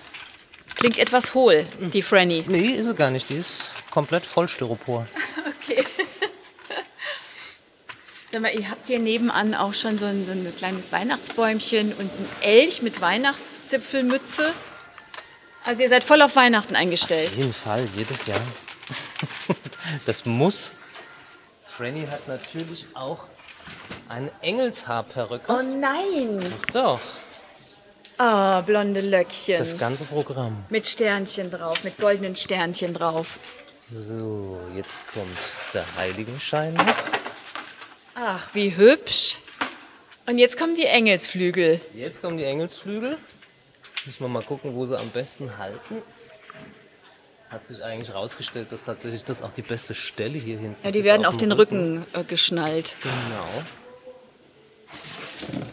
Klingt 0.76 0.98
etwas 0.98 1.34
hohl, 1.34 1.66
die 1.80 2.02
Franny. 2.02 2.44
Nee, 2.46 2.74
ist 2.74 2.86
sie 2.86 2.94
gar 2.94 3.10
nicht. 3.10 3.28
Die 3.28 3.38
ist 3.38 3.72
komplett 3.90 4.24
voll 4.24 4.48
Styropor. 4.48 5.06
Okay. 5.68 5.84
Sag 8.30 8.42
mal, 8.42 8.54
ihr 8.54 8.70
habt 8.70 8.86
hier 8.86 9.00
nebenan 9.00 9.54
auch 9.54 9.74
schon 9.74 9.98
so 9.98 10.04
ein, 10.04 10.24
so 10.24 10.30
ein 10.30 10.54
kleines 10.56 10.92
Weihnachtsbäumchen 10.92 11.92
und 11.92 12.10
ein 12.12 12.28
Elch 12.40 12.82
mit 12.82 13.00
Weihnachtszipfelmütze. 13.00 14.52
Also 15.64 15.82
ihr 15.82 15.88
seid 15.88 16.04
voll 16.04 16.22
auf 16.22 16.36
Weihnachten 16.36 16.76
eingestellt. 16.76 17.30
Auf 17.30 17.36
jeden 17.36 17.52
Fall, 17.52 17.88
jedes 17.96 18.26
Jahr. 18.26 18.40
das 20.06 20.24
muss. 20.24 20.70
Franny 21.76 22.06
hat 22.06 22.26
natürlich 22.28 22.86
auch 22.94 23.26
eine 24.08 24.30
Engelshaarperücke. 24.40 25.52
Oh 25.52 25.62
nein! 25.62 26.42
Doch, 26.72 27.00
Ah, 28.18 28.62
blonde 28.62 29.00
Löckchen. 29.02 29.58
das 29.58 29.76
ganze 29.76 30.04
Programm. 30.06 30.64
mit 30.70 30.86
Sternchen 30.86 31.50
drauf, 31.50 31.84
mit 31.84 31.98
goldenen 31.98 32.34
Sternchen 32.34 32.94
drauf. 32.94 33.38
So, 33.92 34.58
jetzt 34.74 35.06
kommt 35.12 35.36
der 35.74 35.84
Heiligenschein 35.96 36.72
noch. 36.74 36.86
Ach, 38.14 38.48
wie 38.54 38.74
hübsch. 38.74 39.38
Und 40.26 40.38
jetzt 40.38 40.58
kommen 40.58 40.74
die 40.74 40.86
Engelsflügel. 40.86 41.80
Jetzt 41.94 42.22
kommen 42.22 42.38
die 42.38 42.44
Engelsflügel. 42.44 43.18
Müssen 44.06 44.20
wir 44.24 44.28
mal 44.28 44.42
gucken, 44.42 44.74
wo 44.74 44.86
sie 44.86 44.98
am 44.98 45.10
besten 45.10 45.58
halten. 45.58 46.02
Hat 47.48 47.66
sich 47.66 47.82
eigentlich 47.82 48.08
herausgestellt, 48.08 48.72
dass 48.72 48.84
tatsächlich 48.84 49.24
das 49.24 49.40
auch 49.42 49.52
die 49.52 49.62
beste 49.62 49.94
Stelle 49.94 50.38
hier 50.38 50.58
hinten 50.58 50.84
Ja, 50.84 50.90
die 50.90 50.98
ist, 50.98 51.04
werden 51.04 51.24
auf 51.24 51.36
dem 51.36 51.50
den 51.50 51.58
Rücken 51.58 52.06
äh, 52.12 52.24
geschnallt. 52.24 52.96
Genau. 53.02 53.64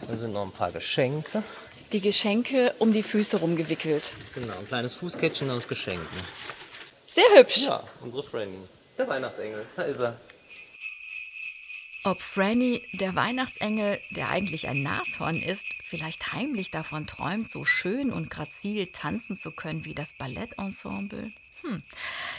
Da 0.06 0.16
sind 0.16 0.32
noch 0.32 0.42
ein 0.42 0.52
paar 0.52 0.70
Geschenke. 0.70 1.42
Die 1.92 2.00
Geschenke 2.00 2.74
um 2.78 2.92
die 2.92 3.02
Füße 3.02 3.38
rumgewickelt. 3.38 4.10
Genau, 4.34 4.56
ein 4.58 4.68
kleines 4.68 4.94
Fußkettchen 4.94 5.50
aus 5.50 5.66
Geschenken. 5.66 6.06
Sehr 7.02 7.24
hübsch. 7.34 7.66
Ja, 7.66 7.84
unsere 8.00 8.22
Franny. 8.22 8.68
Der 8.96 9.08
Weihnachtsengel. 9.08 9.66
Da 9.76 9.82
ist 9.82 10.00
er. 10.00 10.16
Ob 12.04 12.20
Franny, 12.20 12.82
der 12.92 13.14
Weihnachtsengel, 13.16 13.98
der 14.10 14.28
eigentlich 14.28 14.68
ein 14.68 14.82
Nashorn 14.82 15.40
ist, 15.40 15.64
vielleicht 15.82 16.32
heimlich 16.32 16.70
davon 16.70 17.06
träumt, 17.06 17.50
so 17.50 17.64
schön 17.64 18.12
und 18.12 18.30
grazil 18.30 18.86
tanzen 18.92 19.36
zu 19.36 19.50
können 19.50 19.84
wie 19.84 19.94
das 19.94 20.12
Ballettensemble? 20.18 21.32
Hm. 21.64 21.82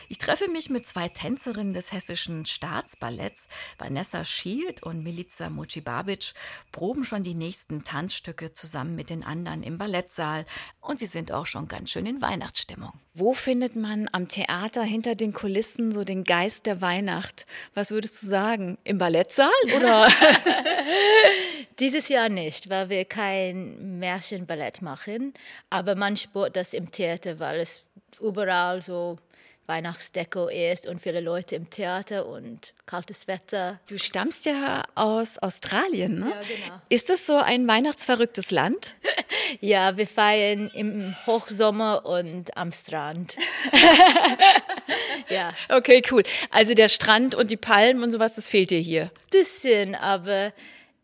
Ich 0.08 0.20
treffe 0.20 0.48
mich 0.50 0.70
mit 0.70 0.86
zwei 0.86 1.10
Tänzerinnen 1.10 1.74
des 1.74 1.92
hessischen 1.92 2.46
Staatsballetts. 2.46 3.48
Vanessa 3.80 4.24
Schild 4.24 4.84
und 4.84 5.04
Milica 5.04 5.50
Mucibabic 5.50 6.34
proben 6.72 7.04
schon 7.04 7.24
die 7.24 7.34
nächsten 7.34 7.84
Tanzstücke 7.84 8.54
zusammen 8.54 8.96
mit 8.96 9.10
den 9.10 9.24
anderen 9.24 9.64
im 9.64 9.80
Ballettsaal 9.80 10.46
und 10.80 11.00
sie 11.00 11.08
sind 11.08 11.32
auch 11.32 11.48
schon 11.48 11.68
ganz 11.68 11.90
schön 11.90 12.06
in 12.06 12.22
Weihnachtsstimmung. 12.22 12.94
Wo 13.16 13.34
findet 13.34 13.76
man 13.76 14.08
am 14.12 14.28
Theater 14.28 14.84
hinter 14.84 15.16
den 15.16 15.34
Kulissen 15.34 15.92
so 15.92 16.04
den 16.04 16.24
Geist 16.24 16.68
der 16.68 16.82
Weihnacht? 16.82 17.48
Was 17.74 17.90
würdest 17.90 18.22
du 18.22 18.28
sagen? 18.28 18.78
Im 18.84 19.00
Ballettsaal 19.00 19.50
oder? 19.76 20.08
Dieses 21.80 22.10
Jahr 22.10 22.30
nicht, 22.30 22.70
weil 22.70 22.90
wir 22.90 23.06
kein 23.06 24.00
Märchenballett 24.00 24.82
machen. 24.82 25.34
Aber 25.70 25.96
man 25.96 26.16
spürt 26.16 26.56
das 26.56 26.74
im 26.74 26.92
Theater, 26.92 27.40
weil 27.40 27.60
es 27.60 27.84
überall 28.20 28.82
so 28.82 29.18
Weihnachtsdeko 29.68 30.48
ist 30.48 30.86
und 30.88 31.02
viele 31.02 31.22
Leute 31.22 31.56
im 31.56 31.70
Theater 31.72 32.28
und 32.28 32.74
kaltes 32.86 33.28
Wetter. 33.28 33.80
Du 33.88 33.98
stammst 33.98 34.46
ja 34.46 34.84
aus 34.94 35.40
Australien, 35.40 36.20
ne? 36.20 36.30
Ja, 36.30 36.42
genau. 36.42 36.82
Ist 36.90 37.10
das 37.10 37.26
so 37.26 37.36
ein 37.38 37.68
weihnachtsverrücktes 37.68 38.52
Land? 38.52 38.96
Ja, 39.62 39.96
wir 39.96 40.08
feiern 40.08 40.72
im 40.74 41.16
Hochsommer 41.28 42.04
und 42.06 42.58
am 42.58 42.72
Strand. 42.72 43.38
ja, 45.30 45.54
Okay, 45.70 46.02
cool. 46.12 46.24
Also 46.50 46.74
der 46.74 46.90
Strand 46.90 47.36
und 47.36 47.52
die 47.52 47.58
Palmen 47.58 48.04
und 48.04 48.12
sowas, 48.12 48.34
das 48.34 48.50
fehlt 48.50 48.72
dir 48.72 48.80
hier. 48.80 49.12
bisschen, 49.30 49.94
aber 49.96 50.52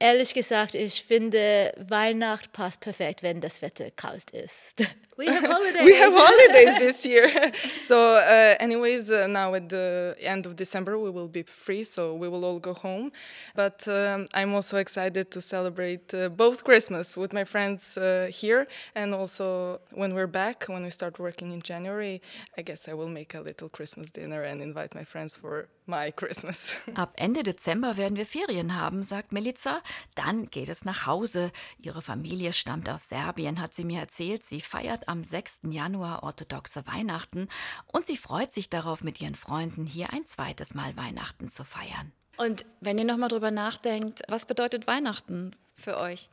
Ehrlich 0.01 0.33
gesagt, 0.33 0.73
ich 0.73 1.03
finde, 1.03 1.75
Weihnacht 1.77 2.51
passt 2.53 2.79
perfekt, 2.79 3.21
wenn 3.21 3.39
das 3.39 3.61
Wetter 3.61 3.91
kalt 3.91 4.31
ist. 4.31 4.81
We 5.17 5.27
have 5.27 5.45
holidays. 5.45 5.85
we 5.85 5.93
have 5.93 6.13
holidays 6.13 6.79
this 6.79 7.05
year. 7.11 7.29
so, 7.77 8.15
uh, 8.15 8.55
anyways, 8.59 9.11
uh, 9.11 9.27
now 9.27 9.53
at 9.53 9.69
the 9.69 10.15
end 10.19 10.47
of 10.47 10.55
December, 10.55 10.97
we 10.97 11.11
will 11.11 11.27
be 11.27 11.43
free, 11.43 11.83
so 11.83 12.15
we 12.15 12.27
will 12.27 12.43
all 12.43 12.59
go 12.59 12.73
home. 12.73 13.11
But 13.53 13.87
um, 13.87 14.25
I'm 14.33 14.55
also 14.55 14.77
excited 14.77 15.29
to 15.31 15.41
celebrate 15.41 16.11
uh, 16.13 16.29
both 16.29 16.63
Christmas 16.63 17.15
with 17.15 17.33
my 17.33 17.43
friends 17.43 17.97
uh, 17.97 18.29
here 18.31 18.67
and 18.95 19.13
also 19.13 19.81
when 19.93 20.15
we're 20.15 20.31
back, 20.31 20.65
when 20.67 20.83
we 20.83 20.89
start 20.89 21.19
working 21.19 21.51
in 21.51 21.61
January, 21.61 22.21
I 22.57 22.63
guess 22.63 22.87
I 22.87 22.93
will 22.93 23.09
make 23.09 23.35
a 23.35 23.41
little 23.41 23.69
Christmas 23.69 24.09
dinner 24.09 24.41
and 24.41 24.61
invite 24.61 24.95
my 24.95 25.03
friends 25.03 25.37
for 25.37 25.67
my 25.85 26.11
Christmas. 26.11 26.77
Ab 26.95 27.13
Ende 27.17 27.43
Dezember 27.43 27.97
werden 27.97 28.17
wir 28.17 28.25
Ferien 28.25 28.79
haben, 28.79 29.03
sagt 29.03 29.33
Melitza. 29.33 29.81
Dann 30.15 30.49
geht 30.49 30.69
es 30.69 30.85
nach 30.85 31.05
Hause. 31.05 31.51
Ihre 31.79 32.01
Familie 32.01 32.53
stammt 32.53 32.89
aus 32.89 33.09
Serbien, 33.09 33.61
hat 33.61 33.73
sie 33.73 33.83
mir 33.83 33.99
erzählt. 33.99 34.43
Sie 34.43 34.61
feiert 34.61 35.07
am 35.07 35.23
6. 35.23 35.61
Januar 35.69 36.23
orthodoxe 36.23 36.85
Weihnachten 36.87 37.47
und 37.87 38.05
sie 38.05 38.17
freut 38.17 38.51
sich 38.51 38.69
darauf, 38.69 39.03
mit 39.03 39.21
ihren 39.21 39.35
Freunden 39.35 39.85
hier 39.85 40.13
ein 40.13 40.25
zweites 40.25 40.73
Mal 40.73 40.95
Weihnachten 40.97 41.49
zu 41.49 41.63
feiern. 41.63 42.11
Und 42.37 42.65
wenn 42.79 42.97
ihr 42.97 43.05
nochmal 43.05 43.29
drüber 43.29 43.51
nachdenkt, 43.51 44.21
was 44.27 44.45
bedeutet 44.45 44.87
Weihnachten 44.87 45.55
für 45.75 45.97
euch? 45.97 46.29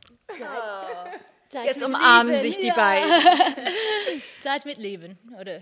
Zeit 1.49 1.65
Jetzt 1.65 1.83
umarmen 1.83 2.41
sich 2.41 2.59
die 2.59 2.67
ja. 2.67 2.75
beiden. 2.75 3.11
Zeit 4.41 4.65
mit 4.65 4.77
Leben 4.77 5.17
oder 5.39 5.61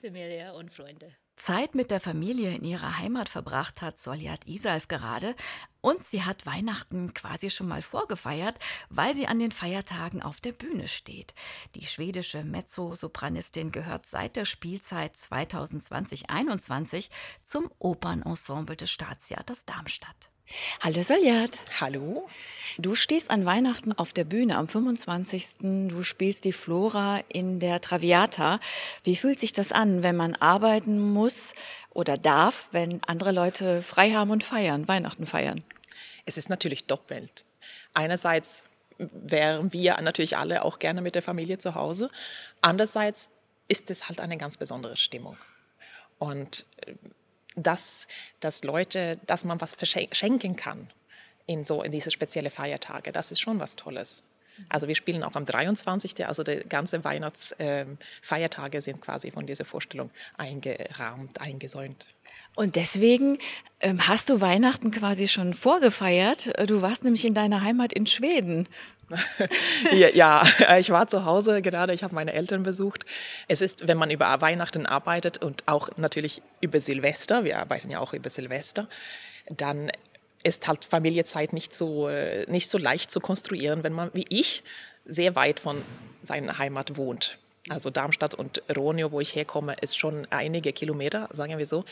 Familie 0.00 0.54
und 0.54 0.72
Freunde. 0.72 1.14
Zeit 1.36 1.74
mit 1.74 1.90
der 1.90 2.00
Familie 2.00 2.54
in 2.54 2.64
ihrer 2.64 2.98
Heimat 2.98 3.28
verbracht 3.28 3.82
hat 3.82 3.98
Soljat 3.98 4.46
Isalf 4.46 4.88
gerade 4.88 5.34
und 5.80 6.04
sie 6.04 6.24
hat 6.24 6.46
Weihnachten 6.46 7.14
quasi 7.14 7.50
schon 7.50 7.68
mal 7.68 7.82
vorgefeiert, 7.82 8.58
weil 8.88 9.14
sie 9.14 9.26
an 9.26 9.38
den 9.38 9.52
Feiertagen 9.52 10.22
auf 10.22 10.40
der 10.40 10.52
Bühne 10.52 10.88
steht. 10.88 11.34
Die 11.74 11.86
schwedische 11.86 12.42
Mezzosopranistin 12.42 13.70
gehört 13.70 14.06
seit 14.06 14.36
der 14.36 14.46
Spielzeit 14.46 15.14
2020-21 15.14 17.10
zum 17.44 17.70
Opernensemble 17.78 18.76
des 18.76 18.90
Staatstheaters 18.90 19.64
Darmstadt. 19.64 20.30
Hallo 20.80 21.02
Soljat. 21.02 21.50
Hallo. 21.80 22.28
Du 22.78 22.94
stehst 22.94 23.30
an 23.30 23.44
Weihnachten 23.44 23.92
auf 23.92 24.12
der 24.12 24.24
Bühne 24.24 24.56
am 24.56 24.68
25. 24.68 25.88
Du 25.88 26.02
spielst 26.02 26.44
die 26.44 26.52
Flora 26.52 27.20
in 27.28 27.58
der 27.58 27.80
Traviata. 27.80 28.60
Wie 29.02 29.16
fühlt 29.16 29.40
sich 29.40 29.52
das 29.52 29.72
an, 29.72 30.02
wenn 30.02 30.14
man 30.16 30.34
arbeiten 30.36 31.00
muss 31.00 31.54
oder 31.90 32.18
darf, 32.18 32.68
wenn 32.70 33.02
andere 33.04 33.32
Leute 33.32 33.82
frei 33.82 34.12
haben 34.12 34.30
und 34.30 34.44
feiern, 34.44 34.86
Weihnachten 34.86 35.26
feiern? 35.26 35.64
Es 36.26 36.36
ist 36.36 36.50
natürlich 36.50 36.86
doppelt. 36.86 37.44
Einerseits 37.94 38.64
wären 38.98 39.72
wir 39.72 40.00
natürlich 40.00 40.36
alle 40.36 40.64
auch 40.64 40.78
gerne 40.78 41.00
mit 41.00 41.14
der 41.14 41.22
Familie 41.22 41.58
zu 41.58 41.74
Hause. 41.74 42.10
Andererseits 42.60 43.30
ist 43.68 43.90
es 43.90 44.08
halt 44.08 44.20
eine 44.20 44.36
ganz 44.36 44.58
besondere 44.58 44.96
Stimmung. 44.96 45.36
Und 46.18 46.66
äh, 46.86 46.94
dass, 47.56 48.06
dass 48.40 48.62
Leute, 48.62 49.18
dass 49.26 49.44
man 49.44 49.60
was 49.60 49.74
verschen- 49.74 50.12
schenken 50.12 50.56
kann 50.56 50.88
in 51.46 51.64
so 51.64 51.82
in 51.82 51.92
diese 51.92 52.10
spezielle 52.10 52.50
Feiertage, 52.50 53.12
das 53.12 53.30
ist 53.32 53.40
schon 53.40 53.58
was 53.60 53.76
Tolles. 53.76 54.22
Also 54.68 54.88
wir 54.88 54.94
spielen 54.94 55.22
auch 55.22 55.34
am 55.34 55.44
23. 55.44 56.26
Also 56.26 56.42
die 56.42 56.60
ganze 56.68 57.04
Weihnachtsfeiertage 57.04 58.82
sind 58.82 59.00
quasi 59.00 59.30
von 59.30 59.46
dieser 59.46 59.64
Vorstellung 59.64 60.10
eingerahmt, 60.36 61.40
eingesäumt. 61.40 62.06
Und 62.54 62.74
deswegen 62.74 63.38
ähm, 63.80 64.08
hast 64.08 64.30
du 64.30 64.40
Weihnachten 64.40 64.90
quasi 64.90 65.28
schon 65.28 65.52
vorgefeiert. 65.52 66.50
Du 66.68 66.80
warst 66.80 67.04
nämlich 67.04 67.26
in 67.26 67.34
deiner 67.34 67.60
Heimat 67.62 67.92
in 67.92 68.06
Schweden. 68.06 68.66
Ja, 69.92 70.08
ja, 70.14 70.42
ich 70.78 70.90
war 70.90 71.08
zu 71.08 71.24
Hause 71.24 71.62
gerade, 71.62 71.92
ich 71.92 72.02
habe 72.02 72.14
meine 72.14 72.32
Eltern 72.32 72.62
besucht. 72.62 73.04
Es 73.48 73.60
ist, 73.60 73.86
wenn 73.88 73.98
man 73.98 74.10
über 74.10 74.40
Weihnachten 74.40 74.86
arbeitet 74.86 75.38
und 75.38 75.62
auch 75.66 75.88
natürlich 75.96 76.42
über 76.60 76.80
Silvester, 76.80 77.44
wir 77.44 77.58
arbeiten 77.58 77.90
ja 77.90 78.00
auch 78.00 78.12
über 78.12 78.30
Silvester, 78.30 78.88
dann 79.48 79.90
ist 80.42 80.68
halt 80.68 80.84
Familienzeit 80.84 81.52
nicht 81.52 81.74
so, 81.74 82.08
äh, 82.08 82.50
nicht 82.50 82.70
so 82.70 82.78
leicht 82.78 83.10
zu 83.10 83.20
konstruieren, 83.20 83.82
wenn 83.84 83.92
man 83.92 84.10
wie 84.12 84.26
ich 84.28 84.62
sehr 85.04 85.34
weit 85.34 85.60
von 85.60 85.82
seiner 86.22 86.58
Heimat 86.58 86.96
wohnt. 86.96 87.38
Also 87.68 87.90
Darmstadt 87.90 88.34
und 88.34 88.62
Ronio, 88.74 89.12
wo 89.12 89.20
ich 89.20 89.34
herkomme, 89.34 89.76
ist 89.80 89.98
schon 89.98 90.26
einige 90.30 90.72
Kilometer, 90.72 91.28
sagen 91.32 91.58
wir 91.58 91.66
so. 91.66 91.84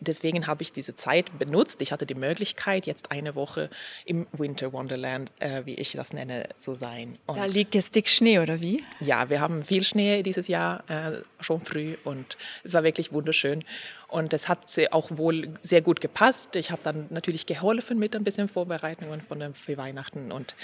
Deswegen 0.00 0.46
habe 0.46 0.62
ich 0.62 0.72
diese 0.72 0.94
Zeit 0.94 1.38
benutzt. 1.38 1.80
Ich 1.82 1.92
hatte 1.92 2.06
die 2.06 2.14
Möglichkeit, 2.14 2.86
jetzt 2.86 3.10
eine 3.10 3.34
Woche 3.34 3.70
im 4.04 4.26
Winter 4.32 4.72
Wonderland, 4.72 5.30
äh, 5.38 5.62
wie 5.64 5.74
ich 5.74 5.92
das 5.92 6.12
nenne, 6.12 6.48
zu 6.58 6.74
sein. 6.74 7.18
Und 7.26 7.36
Da 7.36 7.46
liegt 7.46 7.74
jetzt 7.74 7.94
dick 7.94 8.08
Schnee, 8.08 8.38
oder 8.38 8.60
wie? 8.60 8.82
ja, 9.00 9.30
wir 9.30 9.40
haben 9.40 9.64
viel 9.64 9.82
Schnee 9.82 10.22
dieses 10.22 10.48
Jahr, 10.48 10.84
äh, 10.88 11.22
schon 11.40 11.60
früh 11.60 11.96
und 12.04 12.36
es 12.62 12.72
war 12.74 12.82
wirklich 12.84 13.12
wunderschön. 13.12 13.64
Und 14.08 14.32
es 14.32 14.48
hat 14.48 14.76
auch 14.92 15.10
wohl 15.16 15.54
sehr 15.62 15.82
gut 15.82 16.00
gepasst. 16.00 16.54
Ich 16.56 16.70
habe 16.70 16.82
dann 16.84 17.06
natürlich 17.10 17.46
geholfen 17.46 17.98
mit 17.98 18.14
ein 18.14 18.24
bisschen 18.24 18.48
Vorbereitungen 18.48 19.20
von 19.20 19.40
dem, 19.40 19.54
für 19.54 19.76
Weihnachten 19.76 20.30
und, 20.30 20.54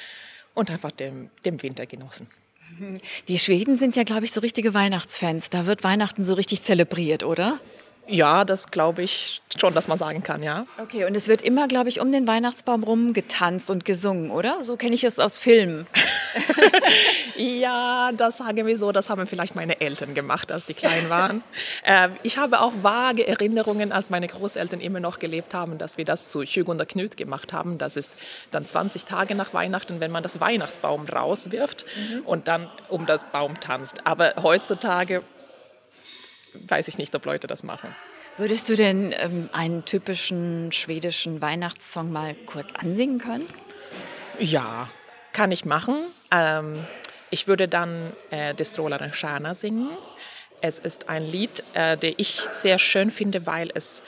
und 0.55 0.70
einfach 0.70 0.92
dem, 0.92 1.31
dem 1.44 1.62
Winter 1.62 1.87
genossen. 1.87 2.29
Die 3.28 3.38
Schweden 3.38 3.76
sind 3.76 3.96
ja, 3.96 4.04
glaube 4.04 4.24
ich, 4.24 4.33
so 4.33 4.40
richtige 4.40 4.74
Weihnachtsfans. 4.74 5.50
Da 5.50 5.66
wird 5.66 5.85
Weihnachten 5.85 6.24
so 6.24 6.35
richtig 6.35 6.62
zelebriert, 6.62 7.24
oder? 7.24 7.61
Ja, 8.11 8.44
das 8.44 8.73
glaube 8.73 9.03
ich 9.03 9.40
schon, 9.57 9.73
dass 9.73 9.87
man 9.87 9.96
sagen 9.96 10.23
kann, 10.23 10.42
ja. 10.42 10.66
Okay, 10.83 11.05
und 11.05 11.14
es 11.14 11.29
wird 11.29 11.42
immer, 11.42 11.68
glaube 11.68 11.88
ich, 11.88 12.01
um 12.01 12.11
den 12.11 12.27
Weihnachtsbaum 12.27 12.83
rum 12.83 13.12
getanzt 13.12 13.70
und 13.70 13.85
gesungen, 13.85 14.33
oder? 14.33 14.64
So 14.64 14.77
kenne 14.77 14.94
ich 14.94 15.05
es 15.05 15.18
aus 15.18 15.38
Filmen. 15.38 15.87
Ja, 17.37 18.12
das 18.12 18.38
sagen 18.38 18.66
wir 18.66 18.77
so, 18.77 18.92
das 18.92 19.09
haben 19.09 19.27
vielleicht 19.27 19.57
meine 19.57 19.81
Eltern 19.81 20.14
gemacht, 20.14 20.53
als 20.53 20.66
die 20.66 20.75
klein 20.75 21.09
waren. 21.09 21.42
äh, 21.85 22.11
ich 22.23 22.37
habe 22.37 22.61
auch 22.61 22.73
vage 22.83 23.27
Erinnerungen, 23.27 23.92
als 23.92 24.11
meine 24.11 24.29
Großeltern 24.29 24.81
immer 24.81 25.01
noch 25.01 25.18
gelebt 25.18 25.55
haben, 25.55 25.79
dass 25.79 25.96
wir 25.96 26.05
das 26.05 26.31
zu 26.31 26.44
Schügunder 26.44 26.85
Knut 26.85 27.16
gemacht 27.16 27.55
haben. 27.55 27.79
Das 27.79 27.96
ist 27.96 28.12
dann 28.51 28.66
20 28.66 29.07
Tage 29.07 29.35
nach 29.35 29.55
Weihnachten, 29.55 30.01
wenn 30.01 30.11
man 30.11 30.23
das 30.23 30.40
Weihnachtsbaum 30.40 31.07
rauswirft 31.07 31.87
und 32.25 32.46
dann 32.46 32.68
um 32.88 33.07
das 33.07 33.25
Baum 33.25 33.59
tanzt. 33.59 34.07
Aber 34.07 34.35
heutzutage 34.42 35.23
weiß 36.54 36.88
ich 36.88 36.98
nicht, 36.98 37.14
ob 37.14 37.24
Leute 37.24 37.46
das 37.46 37.62
machen. 37.62 37.94
Würdest 38.36 38.68
du 38.68 38.76
denn 38.76 39.12
ähm, 39.18 39.50
einen 39.52 39.84
typischen 39.84 40.72
schwedischen 40.72 41.42
Weihnachtssong 41.42 42.10
mal 42.10 42.34
kurz 42.46 42.72
ansingen 42.72 43.18
können? 43.18 43.46
Ja, 44.38 44.90
kann 45.32 45.52
ich 45.52 45.64
machen. 45.64 45.96
Ähm, 46.30 46.84
ich 47.30 47.48
würde 47.48 47.68
dann 47.68 48.12
äh, 48.30 48.54
Strålande 48.64 49.12
Stjärna 49.12 49.54
singen. 49.54 49.90
Es 50.60 50.78
ist 50.78 51.08
ein 51.08 51.24
Lied, 51.24 51.62
äh, 51.74 51.96
das 51.96 52.12
ich 52.16 52.40
sehr 52.40 52.78
schön 52.78 53.10
finde, 53.10 53.46
weil 53.46 53.70
es 53.74 54.02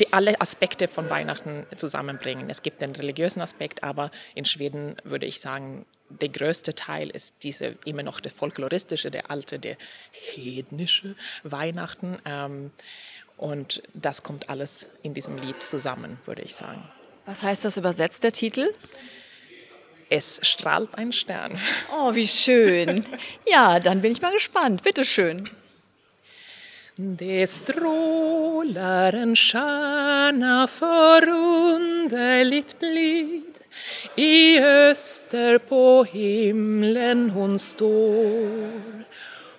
die, 0.00 0.12
alle 0.12 0.40
Aspekte 0.40 0.88
von 0.88 1.10
Weihnachten 1.10 1.66
zusammenbringen. 1.76 2.50
Es 2.50 2.62
gibt 2.62 2.80
den 2.80 2.92
religiösen 2.94 3.40
Aspekt, 3.40 3.82
aber 3.82 4.10
in 4.34 4.44
Schweden 4.44 4.96
würde 5.04 5.26
ich 5.26 5.40
sagen, 5.40 5.86
der 6.08 6.28
größte 6.28 6.74
Teil 6.74 7.10
ist 7.10 7.34
diese 7.42 7.76
immer 7.84 8.02
noch 8.02 8.20
der 8.20 8.30
folkloristische, 8.30 9.10
der 9.10 9.30
alte, 9.30 9.58
der 9.58 9.76
hednische 10.12 11.16
Weihnachten. 11.42 12.18
Ähm, 12.24 12.70
und 13.36 13.82
das 13.92 14.22
kommt 14.22 14.48
alles 14.48 14.88
in 15.02 15.14
diesem 15.14 15.36
Lied 15.36 15.60
zusammen, 15.60 16.18
würde 16.24 16.42
ich 16.42 16.54
sagen. 16.54 16.88
Was 17.26 17.42
heißt 17.42 17.64
das 17.64 17.76
übersetzt, 17.76 18.24
der 18.24 18.32
Titel? 18.32 18.72
Es 20.08 20.40
strahlt 20.42 20.96
ein 20.96 21.12
Stern. 21.12 21.58
Oh, 21.92 22.14
wie 22.14 22.28
schön. 22.28 23.04
Ja, 23.46 23.80
dann 23.80 24.00
bin 24.00 24.12
ich 24.12 24.22
mal 24.22 24.32
gespannt. 24.32 24.82
Bitte 24.82 25.04
schön. 25.04 25.48
Det 26.98 27.46
strålar 27.46 29.12
en 29.12 29.36
stjärna 29.36 30.66
förunderligt 30.66 32.78
blid 32.78 33.55
I 34.16 34.60
öster 34.60 35.58
på 35.58 36.04
himlen 36.04 37.30
hon 37.30 37.58
står. 37.58 39.04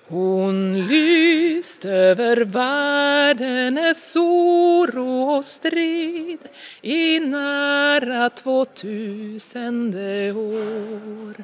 Hon 0.10 0.88
lyst 0.88 1.86
över 1.86 2.38
världens 2.38 4.15
oro 4.15 5.36
och 5.36 5.45
strid 5.45 6.39
i 6.82 7.19
nära 7.19 8.30
tvåtusende 8.30 10.34
år. 10.34 11.43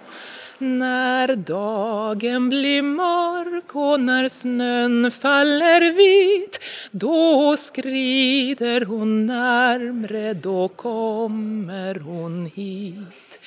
När 0.63 1.35
dagen 1.35 2.49
blir 2.49 2.81
mörk 2.81 3.75
och 3.75 3.99
när 3.99 4.29
snön 4.29 5.11
faller 5.11 5.91
vit 5.91 6.59
då 6.91 7.57
skrider 7.57 8.85
hon 8.85 9.25
närmre, 9.25 10.33
då 10.33 10.67
kommer 10.67 11.95
hon 11.95 12.45
hit 12.45 13.39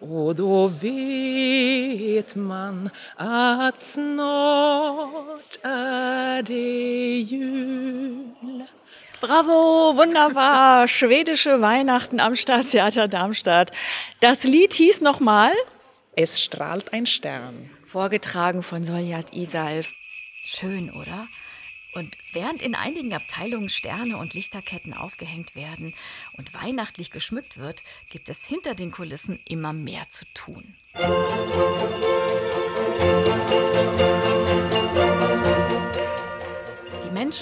och 0.00 0.34
då 0.34 0.66
vet 0.66 2.34
man 2.34 2.90
att 3.16 3.78
snart 3.78 5.58
är 5.62 6.42
det 6.42 7.20
jul. 7.20 8.64
Bravo, 9.20 9.92
wunderbar. 9.92 10.86
Schwedische 10.86 11.56
Weihnachten 11.56 12.20
am 12.20 12.36
Staatstheater 12.36 13.06
Darmstadt. 13.06 13.70
Das 14.20 14.44
Lied 14.44 14.72
hieß 14.72 15.00
nochmal? 15.00 15.54
Es 16.22 16.38
strahlt 16.38 16.92
ein 16.92 17.06
Stern. 17.06 17.70
Vorgetragen 17.86 18.62
von 18.62 18.84
Soljat 18.84 19.32
Isalf. 19.32 19.90
Schön, 20.44 20.90
oder? 20.90 21.26
Und 21.94 22.14
während 22.34 22.60
in 22.60 22.74
einigen 22.74 23.14
Abteilungen 23.14 23.70
Sterne 23.70 24.18
und 24.18 24.34
Lichterketten 24.34 24.92
aufgehängt 24.92 25.56
werden 25.56 25.94
und 26.36 26.52
weihnachtlich 26.52 27.10
geschmückt 27.10 27.56
wird, 27.56 27.82
gibt 28.10 28.28
es 28.28 28.44
hinter 28.44 28.74
den 28.74 28.90
Kulissen 28.90 29.40
immer 29.48 29.72
mehr 29.72 30.02
zu 30.10 30.26
tun. 30.34 30.74
Die 30.94 31.00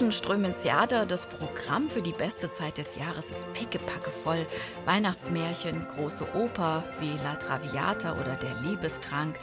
Menschen 0.01 0.13
strömen 0.13 0.53
ins 0.53 0.63
Theater. 0.63 1.07
Das 1.07 1.27
Programm 1.27 1.89
für 1.89 2.03
die 2.03 2.13
beste 2.13 2.53
Zeit 2.53 2.79
des 2.79 2.95
Jahres 2.95 3.31
ist 3.31 3.53
pickepacke 3.53 4.11
voll. 4.23 4.47
Weihnachtsmärchen, 4.85 5.85
große 5.97 6.25
Oper 6.37 6.85
wie 7.01 7.19
La 7.25 7.35
Traviata 7.35 8.13
oder 8.13 8.37
Der 8.37 8.55
Liebestrank. 8.63 9.35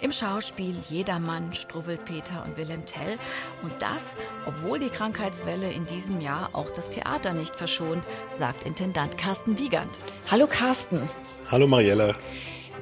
Im 0.00 0.12
Schauspiel 0.12 0.76
Jedermann, 0.88 1.52
Struwwelpeter 1.52 2.44
und 2.46 2.56
Wilhelm 2.56 2.86
Tell. 2.86 3.18
Und 3.64 3.72
das, 3.80 4.14
obwohl 4.46 4.78
die 4.78 4.88
Krankheitswelle 4.88 5.72
in 5.72 5.84
diesem 5.86 6.20
Jahr 6.20 6.50
auch 6.52 6.70
das 6.70 6.90
Theater 6.90 7.32
nicht 7.32 7.56
verschont, 7.56 8.04
sagt 8.30 8.62
Intendant 8.62 9.18
Carsten 9.18 9.58
Wiegand. 9.58 9.98
Hallo 10.30 10.46
Carsten. 10.46 11.10
Hallo 11.50 11.66
Mariella. 11.66 12.14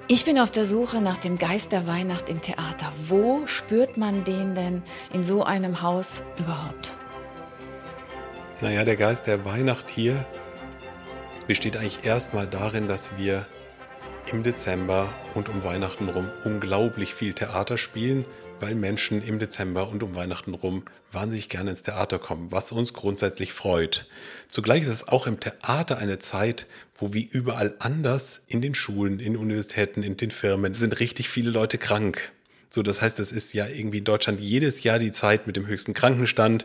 Ich 0.07 0.27
bin 0.27 0.39
auf 0.39 0.51
der 0.51 0.67
Suche 0.67 1.01
nach 1.01 1.17
dem 1.17 1.39
Geist 1.39 1.73
der 1.73 1.87
Weihnacht 1.87 2.29
im 2.29 2.43
Theater. 2.43 2.93
Wo 3.07 3.47
spürt 3.47 3.97
man 3.97 4.23
den 4.25 4.55
denn 4.55 4.83
in 5.15 5.25
so 5.25 5.45
einem 5.45 5.81
Haus 5.81 6.23
überhaupt? 6.39 6.93
Naja, 8.63 8.85
der 8.85 8.95
Geist 8.95 9.27
der 9.27 9.45
Weihnacht 9.45 9.91
hier 9.91 10.25
besteht 11.49 11.77
eigentlich 11.77 12.05
erstmal 12.05 12.47
darin, 12.47 12.87
dass 12.87 13.11
wir 13.19 13.45
im 14.31 14.45
Dezember 14.45 15.13
und 15.35 15.49
um 15.49 15.65
Weihnachten 15.65 16.09
rum 16.09 16.31
unglaublich 16.45 17.13
viel 17.13 17.33
Theater 17.33 17.77
spielen, 17.77 18.25
weil 18.61 18.77
Menschen 18.77 19.21
im 19.21 19.41
Dezember 19.41 19.89
und 19.89 20.05
um 20.05 20.15
Weihnachten 20.15 20.55
rum 20.55 20.85
wahnsinnig 21.11 21.49
gerne 21.49 21.71
ins 21.71 21.83
Theater 21.83 22.21
kommen, 22.21 22.53
was 22.53 22.71
uns 22.71 22.93
grundsätzlich 22.93 23.53
freut. 23.53 24.07
Zugleich 24.49 24.83
ist 24.83 24.89
es 24.91 25.09
auch 25.09 25.27
im 25.27 25.41
Theater 25.41 25.99
eine 25.99 26.21
Zeit, 26.21 26.69
wo 26.97 27.13
wie 27.13 27.25
überall 27.25 27.75
anders 27.81 28.43
in 28.47 28.63
den 28.63 28.77
Schulen, 28.77 29.19
in 29.19 29.37
Universitäten, 29.37 30.05
in 30.05 30.17
den 30.17 30.31
Firmen 30.31 30.75
sind 30.75 31.01
richtig 31.01 31.29
viele 31.29 31.51
Leute 31.51 31.79
krank. 31.79 32.31
So, 32.75 32.83
das 32.83 33.03
heißt, 33.03 33.19
es 33.19 33.33
ist 33.33 33.53
ja 33.53 33.67
irgendwie 33.67 33.99
in 33.99 34.05
Deutschland 34.05 34.41
jedes 34.41 34.83
Jahr 34.83 34.99
die 34.99 35.13
Zeit 35.13 35.47
mit 35.47 35.57
dem 35.57 35.67
höchsten 35.67 35.93
Krankenstand 35.93 36.65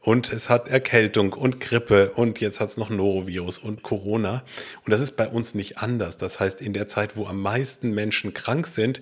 und 0.00 0.32
es 0.32 0.48
hat 0.48 0.68
Erkältung 0.68 1.32
und 1.32 1.60
Grippe 1.60 2.12
und 2.12 2.40
jetzt 2.40 2.60
hat 2.60 2.68
es 2.68 2.76
noch 2.76 2.90
Norovirus 2.90 3.58
und 3.58 3.82
Corona. 3.82 4.44
Und 4.84 4.92
das 4.92 5.00
ist 5.00 5.16
bei 5.16 5.26
uns 5.26 5.54
nicht 5.54 5.78
anders. 5.78 6.16
Das 6.16 6.38
heißt, 6.38 6.60
in 6.60 6.72
der 6.72 6.86
Zeit, 6.86 7.16
wo 7.16 7.26
am 7.26 7.40
meisten 7.40 7.92
Menschen 7.92 8.32
krank 8.32 8.66
sind, 8.68 9.00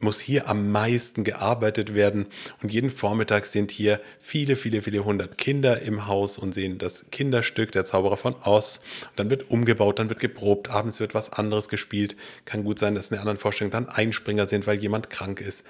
muss 0.00 0.20
hier 0.20 0.48
am 0.48 0.70
meisten 0.70 1.24
gearbeitet 1.24 1.94
werden. 1.94 2.26
Und 2.62 2.72
jeden 2.72 2.90
Vormittag 2.90 3.46
sind 3.46 3.70
hier 3.70 4.00
viele, 4.20 4.54
viele, 4.54 4.82
viele 4.82 5.04
hundert 5.04 5.38
Kinder 5.38 5.80
im 5.82 6.06
Haus 6.06 6.38
und 6.38 6.54
sehen 6.54 6.78
das 6.78 7.06
Kinderstück 7.10 7.72
Der 7.72 7.84
Zauberer 7.84 8.16
von 8.16 8.36
Oz. 8.44 8.80
Und 9.10 9.18
dann 9.18 9.30
wird 9.30 9.50
umgebaut, 9.50 9.98
dann 9.98 10.10
wird 10.10 10.20
geprobt, 10.20 10.70
abends 10.70 11.00
wird 11.00 11.14
was 11.14 11.32
anderes 11.32 11.68
gespielt. 11.68 12.16
Kann 12.44 12.64
gut 12.64 12.78
sein, 12.78 12.94
dass 12.94 13.06
in 13.06 13.14
der 13.14 13.20
anderen 13.20 13.38
Vorstellung 13.38 13.72
dann 13.72 13.88
Einspringer 13.88 14.46
sind, 14.46 14.66
weil 14.66 14.78
jemand 14.78 15.10
krank 15.10 15.40
ist. 15.40 15.64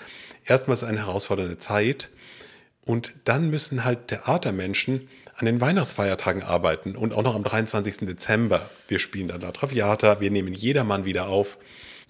Erstmal 0.45 0.77
ist 0.77 0.85
eine 0.85 1.07
herausfordernde 1.07 1.59
Zeit. 1.59 2.11
Und 2.87 3.13
dann 3.25 3.51
müssen 3.51 3.85
halt 3.85 4.09
Theatermenschen 4.09 5.09
an 5.37 5.47
den 5.47 5.61
Weihnachtsfeiertagen 5.61 6.43
arbeiten 6.43 6.95
und 6.97 7.13
auch 7.13 7.23
noch 7.23 7.35
am 7.35 7.43
23. 7.43 7.99
Dezember. 8.07 8.69
Wir 8.89 8.99
spielen 8.99 9.29
dann 9.29 9.41
La 9.41 9.53
Traviata, 9.53 10.21
wir 10.21 10.31
nehmen 10.31 10.55
Jedermann 10.55 11.05
wieder 11.05 11.27
auf. 11.27 11.59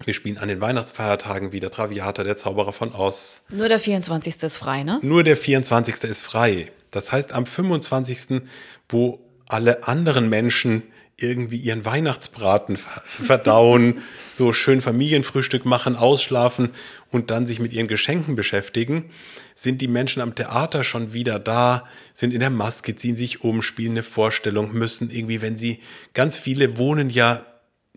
Wir 0.03 0.13
spielen 0.13 0.37
an 0.37 0.49
den 0.49 0.61
Weihnachtsfeiertagen 0.61 1.51
wieder 1.51 1.71
Traviata, 1.71 2.23
der 2.23 2.35
Zauberer 2.35 2.73
von 2.73 2.91
Oz. 2.93 3.41
Nur 3.49 3.69
der 3.69 3.79
24. 3.79 4.43
ist 4.43 4.57
frei, 4.57 4.83
ne? 4.83 4.99
Nur 5.01 5.23
der 5.23 5.37
24. 5.37 6.03
ist 6.03 6.21
frei. 6.21 6.71
Das 6.91 7.11
heißt, 7.11 7.31
am 7.31 7.45
25., 7.45 8.41
wo 8.89 9.19
alle 9.47 9.87
anderen 9.87 10.29
Menschen 10.29 10.83
irgendwie 11.17 11.57
ihren 11.57 11.85
Weihnachtsbraten 11.85 12.77
verdauen, 13.07 14.01
so 14.33 14.51
schön 14.51 14.81
Familienfrühstück 14.81 15.65
machen, 15.65 15.95
ausschlafen 15.95 16.71
und 17.09 17.31
dann 17.31 17.47
sich 17.47 17.59
mit 17.59 17.71
ihren 17.71 17.87
Geschenken 17.87 18.35
beschäftigen, 18.35 19.11
sind 19.55 19.81
die 19.81 19.87
Menschen 19.87 20.21
am 20.21 20.35
Theater 20.35 20.83
schon 20.83 21.13
wieder 21.13 21.39
da, 21.39 21.85
sind 22.13 22.33
in 22.33 22.41
der 22.41 22.49
Maske, 22.49 22.95
ziehen 22.95 23.15
sich 23.15 23.43
um, 23.43 23.61
spielen 23.61 23.91
eine 23.91 24.03
Vorstellung, 24.03 24.73
müssen 24.73 25.09
irgendwie, 25.09 25.41
wenn 25.41 25.57
sie, 25.57 25.79
ganz 26.13 26.37
viele 26.37 26.77
wohnen 26.77 27.09
ja 27.09 27.45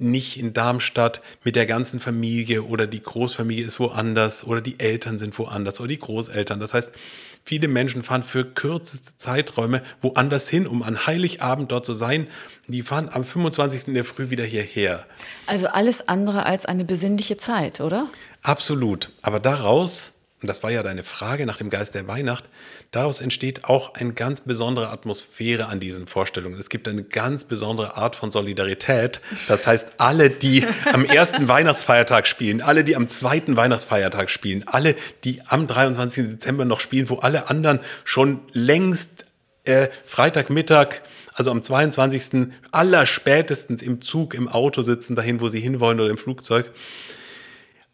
nicht 0.00 0.38
in 0.38 0.52
Darmstadt 0.52 1.20
mit 1.44 1.56
der 1.56 1.66
ganzen 1.66 2.00
Familie 2.00 2.62
oder 2.64 2.86
die 2.86 3.02
Großfamilie 3.02 3.64
ist 3.64 3.80
woanders 3.80 4.44
oder 4.44 4.60
die 4.60 4.78
Eltern 4.78 5.18
sind 5.18 5.38
woanders 5.38 5.80
oder 5.80 5.88
die 5.88 5.98
Großeltern. 5.98 6.60
Das 6.60 6.74
heißt, 6.74 6.90
viele 7.44 7.68
Menschen 7.68 8.02
fahren 8.02 8.22
für 8.22 8.44
kürzeste 8.44 9.16
Zeiträume 9.16 9.82
woanders 10.00 10.48
hin, 10.48 10.66
um 10.66 10.82
an 10.82 11.06
Heiligabend 11.06 11.72
dort 11.72 11.86
zu 11.86 11.94
sein. 11.94 12.26
Die 12.66 12.82
fahren 12.82 13.08
am 13.12 13.24
25. 13.24 13.88
in 13.88 13.94
der 13.94 14.04
Früh 14.04 14.30
wieder 14.30 14.44
hierher. 14.44 15.06
Also 15.46 15.68
alles 15.68 16.08
andere 16.08 16.46
als 16.46 16.66
eine 16.66 16.84
besinnliche 16.84 17.36
Zeit, 17.36 17.80
oder? 17.80 18.08
Absolut. 18.42 19.10
Aber 19.22 19.40
daraus 19.40 20.12
und 20.40 20.46
das 20.46 20.62
war 20.62 20.70
ja 20.70 20.84
deine 20.84 21.02
Frage 21.02 21.46
nach 21.46 21.58
dem 21.58 21.68
Geist 21.68 21.96
der 21.96 22.06
Weihnacht, 22.06 22.44
daraus 22.92 23.20
entsteht 23.20 23.64
auch 23.64 23.94
eine 23.94 24.12
ganz 24.12 24.42
besondere 24.42 24.90
Atmosphäre 24.90 25.66
an 25.66 25.80
diesen 25.80 26.06
Vorstellungen. 26.06 26.58
Es 26.60 26.68
gibt 26.68 26.86
eine 26.86 27.02
ganz 27.02 27.42
besondere 27.44 27.96
Art 27.96 28.14
von 28.14 28.30
Solidarität. 28.30 29.20
Das 29.48 29.66
heißt, 29.66 29.88
alle, 29.98 30.30
die 30.30 30.64
am 30.92 31.04
ersten 31.04 31.48
Weihnachtsfeiertag 31.48 32.28
spielen, 32.28 32.62
alle, 32.62 32.84
die 32.84 32.94
am 32.94 33.08
zweiten 33.08 33.56
Weihnachtsfeiertag 33.56 34.30
spielen, 34.30 34.64
alle, 34.66 34.94
die 35.24 35.42
am 35.48 35.66
23. 35.66 36.28
Dezember 36.28 36.64
noch 36.64 36.80
spielen, 36.80 37.10
wo 37.10 37.16
alle 37.16 37.50
anderen 37.50 37.80
schon 38.04 38.42
längst 38.52 39.26
äh, 39.64 39.88
Freitagmittag 40.04 41.02
also 41.34 41.52
am 41.52 41.62
22. 41.62 42.52
aller 42.72 43.06
spätestens 43.06 43.80
im 43.80 44.00
Zug, 44.00 44.34
im 44.34 44.48
Auto 44.48 44.82
sitzen, 44.82 45.14
dahin, 45.14 45.40
wo 45.40 45.48
sie 45.48 45.60
hinwollen 45.60 46.00
oder 46.00 46.10
im 46.10 46.18
Flugzeug 46.18 46.70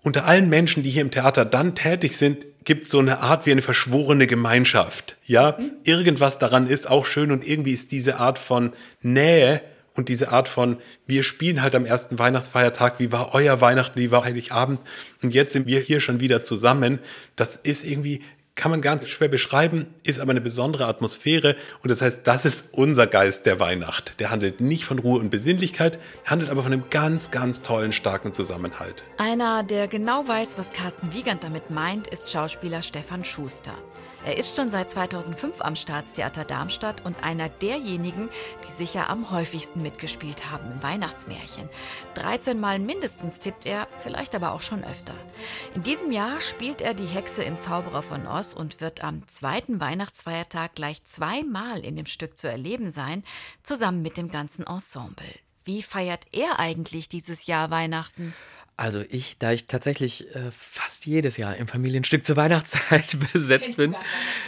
unter 0.05 0.27
allen 0.27 0.49
Menschen, 0.49 0.83
die 0.83 0.91
hier 0.91 1.03
im 1.03 1.11
Theater 1.11 1.45
dann 1.45 1.75
tätig 1.75 2.17
sind, 2.17 2.47
gibt 2.65 2.85
es 2.85 2.91
so 2.91 2.99
eine 2.99 3.21
Art 3.21 3.47
wie 3.47 3.53
eine 3.53 3.63
verschworene 3.63 4.27
Gemeinschaft. 4.27 5.17
Ja, 5.27 5.57
mhm. 5.59 5.73
irgendwas 5.85 6.39
daran 6.39 6.69
ist 6.69 6.89
auch 6.89 7.07
schön 7.07 7.33
und 7.33 7.47
irgendwie 7.47 7.73
ist 7.73 7.91
diese 7.91 8.21
Art 8.21 8.39
von 8.39 8.73
Nähe 9.01 9.61
und 9.97 10.09
diese 10.09 10.31
Art 10.31 10.49
von, 10.49 10.77
wir 11.07 11.23
spielen 11.23 11.63
halt 11.63 11.75
am 11.75 11.87
ersten 11.87 12.19
Weihnachtsfeiertag, 12.19 12.99
wie 12.99 13.13
war 13.13 13.35
euer 13.35 13.61
Weihnachten, 13.61 13.99
wie 13.99 14.11
war 14.11 14.25
Heiligabend 14.25 14.81
und 15.23 15.33
jetzt 15.33 15.53
sind 15.53 15.67
wir 15.67 15.81
hier 15.81 16.01
schon 16.01 16.21
wieder 16.21 16.43
zusammen. 16.43 16.99
Das 17.37 17.57
ist 17.57 17.85
irgendwie 17.85 18.21
kann 18.57 18.71
man 18.71 18.81
ganz 18.81 19.09
schwer 19.09 19.29
beschreiben, 19.29 19.89
ist 20.05 20.21
aber 20.21 20.31
eine 20.31 20.41
besondere 20.41 20.87
Atmosphäre 20.87 21.57
und 21.83 21.91
das 21.91 22.01
heißt, 22.01 22.21
das 22.25 22.45
ist 22.45 22.67
unser 22.73 23.07
Geist 23.07 23.47
der 23.47 23.59
Weihnacht. 23.59 24.21
Der 24.21 24.31
handelt 24.31 24.61
nicht 24.61 24.85
von 24.85 24.99
Ruhe 24.99 25.19
und 25.19 25.31
Besinnlichkeit, 25.31 25.99
handelt 26.25 26.51
aber 26.51 26.63
von 26.63 26.73
einem 26.73 26.85
ganz, 26.91 27.31
ganz 27.31 27.63
tollen, 27.63 27.93
starken 27.93 28.33
Zusammenhalt. 28.33 29.03
Einer, 29.19 29.65
der 29.65 29.89
genau 29.89 30.27
weiß, 30.29 30.57
was 30.57 30.73
Carsten 30.73 31.13
Wiegand 31.13 31.43
damit 31.43 31.71
meint, 31.71 32.07
ist 32.07 32.31
Schauspieler 32.31 32.83
Stefan 32.83 33.25
Schuster. 33.25 33.75
Er 34.25 34.39
ist 34.39 34.57
schon 34.57 34.71
seit 34.71 34.91
2005 34.91 35.61
am 35.61 35.77
Staatstheater 35.77 36.47
Darmstadt 36.47 37.05
und 37.05 37.23
einer 37.23 37.51
derjenigen, 37.51 38.31
die 38.67 38.73
sicher 38.73 39.11
am 39.11 39.31
häufigsten 39.31 39.83
mitgespielt 39.83 40.51
haben 40.51 40.73
im 40.73 40.83
Weihnachtsmärchen. 40.83 41.69
13 42.15 42.59
Mal 42.59 42.79
mindestens 42.79 43.39
tippt 43.39 43.67
er, 43.67 43.87
vielleicht 43.99 44.35
aber 44.35 44.53
auch 44.53 44.63
schon 44.63 44.83
öfter. 44.83 45.13
In 45.75 45.83
diesem 45.83 46.11
Jahr 46.11 46.41
spielt 46.41 46.81
er 46.81 46.95
die 46.95 47.05
Hexe 47.05 47.43
im 47.43 47.59
Zauberer 47.59 48.01
von 48.01 48.27
Oz 48.27 48.55
und 48.55 48.81
wird 48.81 49.05
am 49.05 49.29
zweiten 49.29 49.79
Weihnachtsfeiertag 49.79 50.75
gleich 50.75 51.05
zweimal 51.05 51.85
in 51.85 51.97
dem 51.97 52.07
Stück 52.07 52.39
zu 52.39 52.49
erleben 52.49 52.91
sein, 52.91 53.25
zusammen 53.63 54.01
mit 54.01 54.17
dem 54.17 54.31
ganzen 54.31 54.67
Ensemble. 54.67 55.35
Wie 55.67 55.83
feiert 55.83 56.27
er 56.33 56.61
eigentlich 56.61 57.09
dieses 57.11 57.47
Jahr 57.47 57.71
Weihnachten? 57.71 58.35
Also 58.77 59.05
ich, 59.09 59.39
da 59.39 59.53
ich 59.53 59.67
tatsächlich 59.67 60.35
äh, 60.35 60.51
fast 60.51 61.07
jedes 61.07 61.37
Jahr 61.37 61.57
im 61.57 61.69
Familienstück 61.69 62.25
zur 62.25 62.37
Weihnachtszeit 62.37 63.17
besetzt 63.33 63.77
bin, 63.77 63.95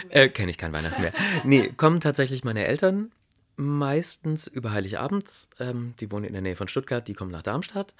äh, 0.09 0.27
kenne 0.27 0.51
ich 0.51 0.57
kein 0.57 0.73
Weihnachten 0.73 1.01
mehr. 1.01 1.13
Nee, 1.43 1.71
kommen 1.77 2.01
tatsächlich 2.01 2.43
meine 2.43 2.65
Eltern 2.65 3.11
meistens 3.55 4.47
über 4.47 4.71
Heiligabend. 4.71 5.49
Ähm, 5.59 5.93
die 5.99 6.11
wohnen 6.11 6.25
in 6.25 6.33
der 6.33 6.41
Nähe 6.41 6.55
von 6.55 6.67
Stuttgart, 6.67 7.07
die 7.07 7.13
kommen 7.13 7.31
nach 7.31 7.41
Darmstadt. 7.41 7.95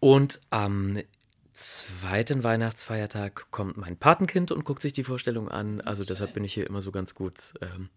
Und 0.00 0.40
am 0.50 0.98
zweiten 1.52 2.42
Weihnachtsfeiertag 2.42 3.50
kommt 3.50 3.76
mein 3.76 3.96
Patenkind 3.96 4.50
und 4.50 4.64
guckt 4.64 4.82
sich 4.82 4.92
die 4.92 5.04
Vorstellung 5.04 5.48
an. 5.48 5.80
Also 5.80 6.04
deshalb 6.04 6.34
bin 6.34 6.44
ich 6.44 6.52
hier 6.52 6.66
immer 6.66 6.80
so 6.80 6.90
ganz 6.90 7.14
gut 7.14 7.54
ähm, 7.60 7.88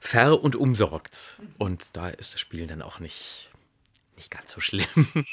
ver- 0.00 0.42
und 0.42 0.56
umsorgt. 0.56 1.40
Und 1.58 1.96
da 1.96 2.08
ist 2.08 2.34
das 2.34 2.40
Spielen 2.40 2.68
dann 2.68 2.82
auch 2.82 2.98
nicht, 2.98 3.50
nicht 4.16 4.30
ganz 4.30 4.52
so 4.52 4.60
schlimm. 4.60 4.86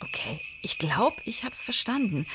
Okay, 0.00 0.40
ich 0.62 0.78
glaube, 0.78 1.16
ich 1.24 1.44
habe 1.44 1.54
es 1.54 1.62
verstanden. 1.62 2.26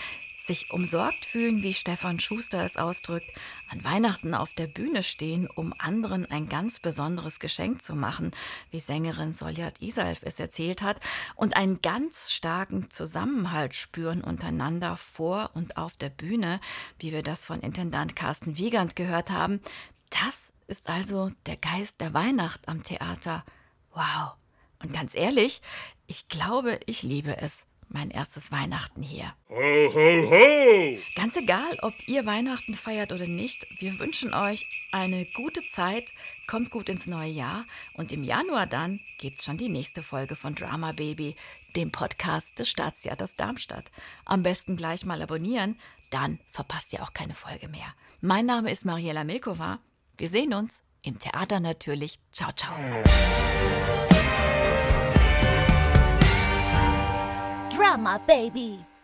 sich 0.46 0.72
umsorgt 0.72 1.26
fühlen, 1.26 1.64
wie 1.64 1.74
Stefan 1.74 2.20
Schuster 2.20 2.64
es 2.64 2.78
ausdrückt, 2.78 3.28
an 3.70 3.84
Weihnachten 3.84 4.34
auf 4.34 4.54
der 4.54 4.68
Bühne 4.68 5.02
stehen, 5.02 5.48
um 5.48 5.74
anderen 5.78 6.30
ein 6.30 6.48
ganz 6.48 6.80
besonderes 6.80 7.40
Geschenk 7.40 7.82
zu 7.82 7.96
machen, 7.96 8.32
wie 8.70 8.80
Sängerin 8.80 9.34
Soljat 9.34 9.82
Isalf 9.82 10.20
es 10.22 10.40
erzählt 10.40 10.82
hat, 10.82 11.00
und 11.36 11.58
einen 11.58 11.82
ganz 11.82 12.32
starken 12.32 12.92
Zusammenhalt 12.92 13.76
spüren 13.76 14.24
untereinander 14.24 14.98
vor 14.98 15.52
und 15.54 15.78
auf 15.78 15.98
der 15.98 16.10
Bühne, 16.10 16.60
wie 17.00 17.12
wir 17.12 17.24
das 17.24 17.46
von 17.46 17.62
Intendant 17.62 18.16
Carsten 18.16 18.58
Wiegand 18.58 18.96
gehört 18.96 19.32
haben, 19.32 19.62
das 20.12 20.54
ist 20.68 20.90
also 20.90 21.32
der 21.46 21.58
Geist 21.58 22.02
der 22.02 22.14
Weihnacht 22.14 22.68
am 22.68 22.84
Theater. 22.84 23.44
Wow. 23.94 24.36
Und 24.82 24.94
ganz 24.94 25.16
ehrlich, 25.16 25.62
ich 26.08 26.28
glaube, 26.28 26.80
ich 26.86 27.04
liebe 27.04 27.38
es 27.38 27.66
mein 27.88 28.10
erstes 28.10 28.52
Weihnachten 28.52 29.02
hier. 29.04 29.34
Ho, 29.50 29.56
ho, 29.56 30.30
ho! 30.30 30.98
Ganz 31.16 31.36
egal, 31.38 31.78
ob 31.82 31.94
ihr 32.08 32.26
Weihnachten 32.26 32.74
feiert 32.74 33.12
oder 33.12 33.28
nicht, 33.28 33.66
wir 33.80 34.00
wünschen 34.00 34.34
euch 34.34 34.66
eine 34.92 35.26
gute 35.36 35.62
Zeit, 35.70 36.06
kommt 36.48 36.72
gut 36.72 36.90
ins 36.90 37.06
neue 37.06 37.30
Jahr 37.30 37.64
und 37.94 38.12
im 38.12 38.24
Januar 38.24 38.66
dann 38.66 39.00
gibt's 39.20 39.46
schon 39.46 39.58
die 39.58 39.70
nächste 39.70 40.04
Folge 40.04 40.36
von 40.36 40.56
Drama 40.56 40.92
Baby, 40.92 41.36
dem 41.76 41.92
Podcast 41.92 42.58
des 42.60 42.70
Staatstheaters 42.70 43.36
Darmstadt. 43.36 43.92
Am 44.26 44.44
besten 44.44 44.78
gleich 44.78 45.06
mal 45.06 45.22
abonnieren, 45.22 45.80
dann 46.10 46.40
verpasst 46.52 46.94
ihr 46.94 47.04
auch 47.04 47.14
keine 47.14 47.34
Folge 47.34 47.68
mehr. 47.68 47.94
Mein 48.22 48.46
Name 48.46 48.72
ist 48.72 48.86
Mariela 48.86 49.24
Milkova. 49.24 49.80
Wir 50.18 50.30
sehen 50.30 50.54
uns 50.54 50.82
im 51.02 51.20
Theater 51.20 51.60
natürlich. 51.60 52.20
Ciao, 52.32 52.52
ciao. 52.54 52.74
Drama 57.76 58.22
Baby. 58.26 58.95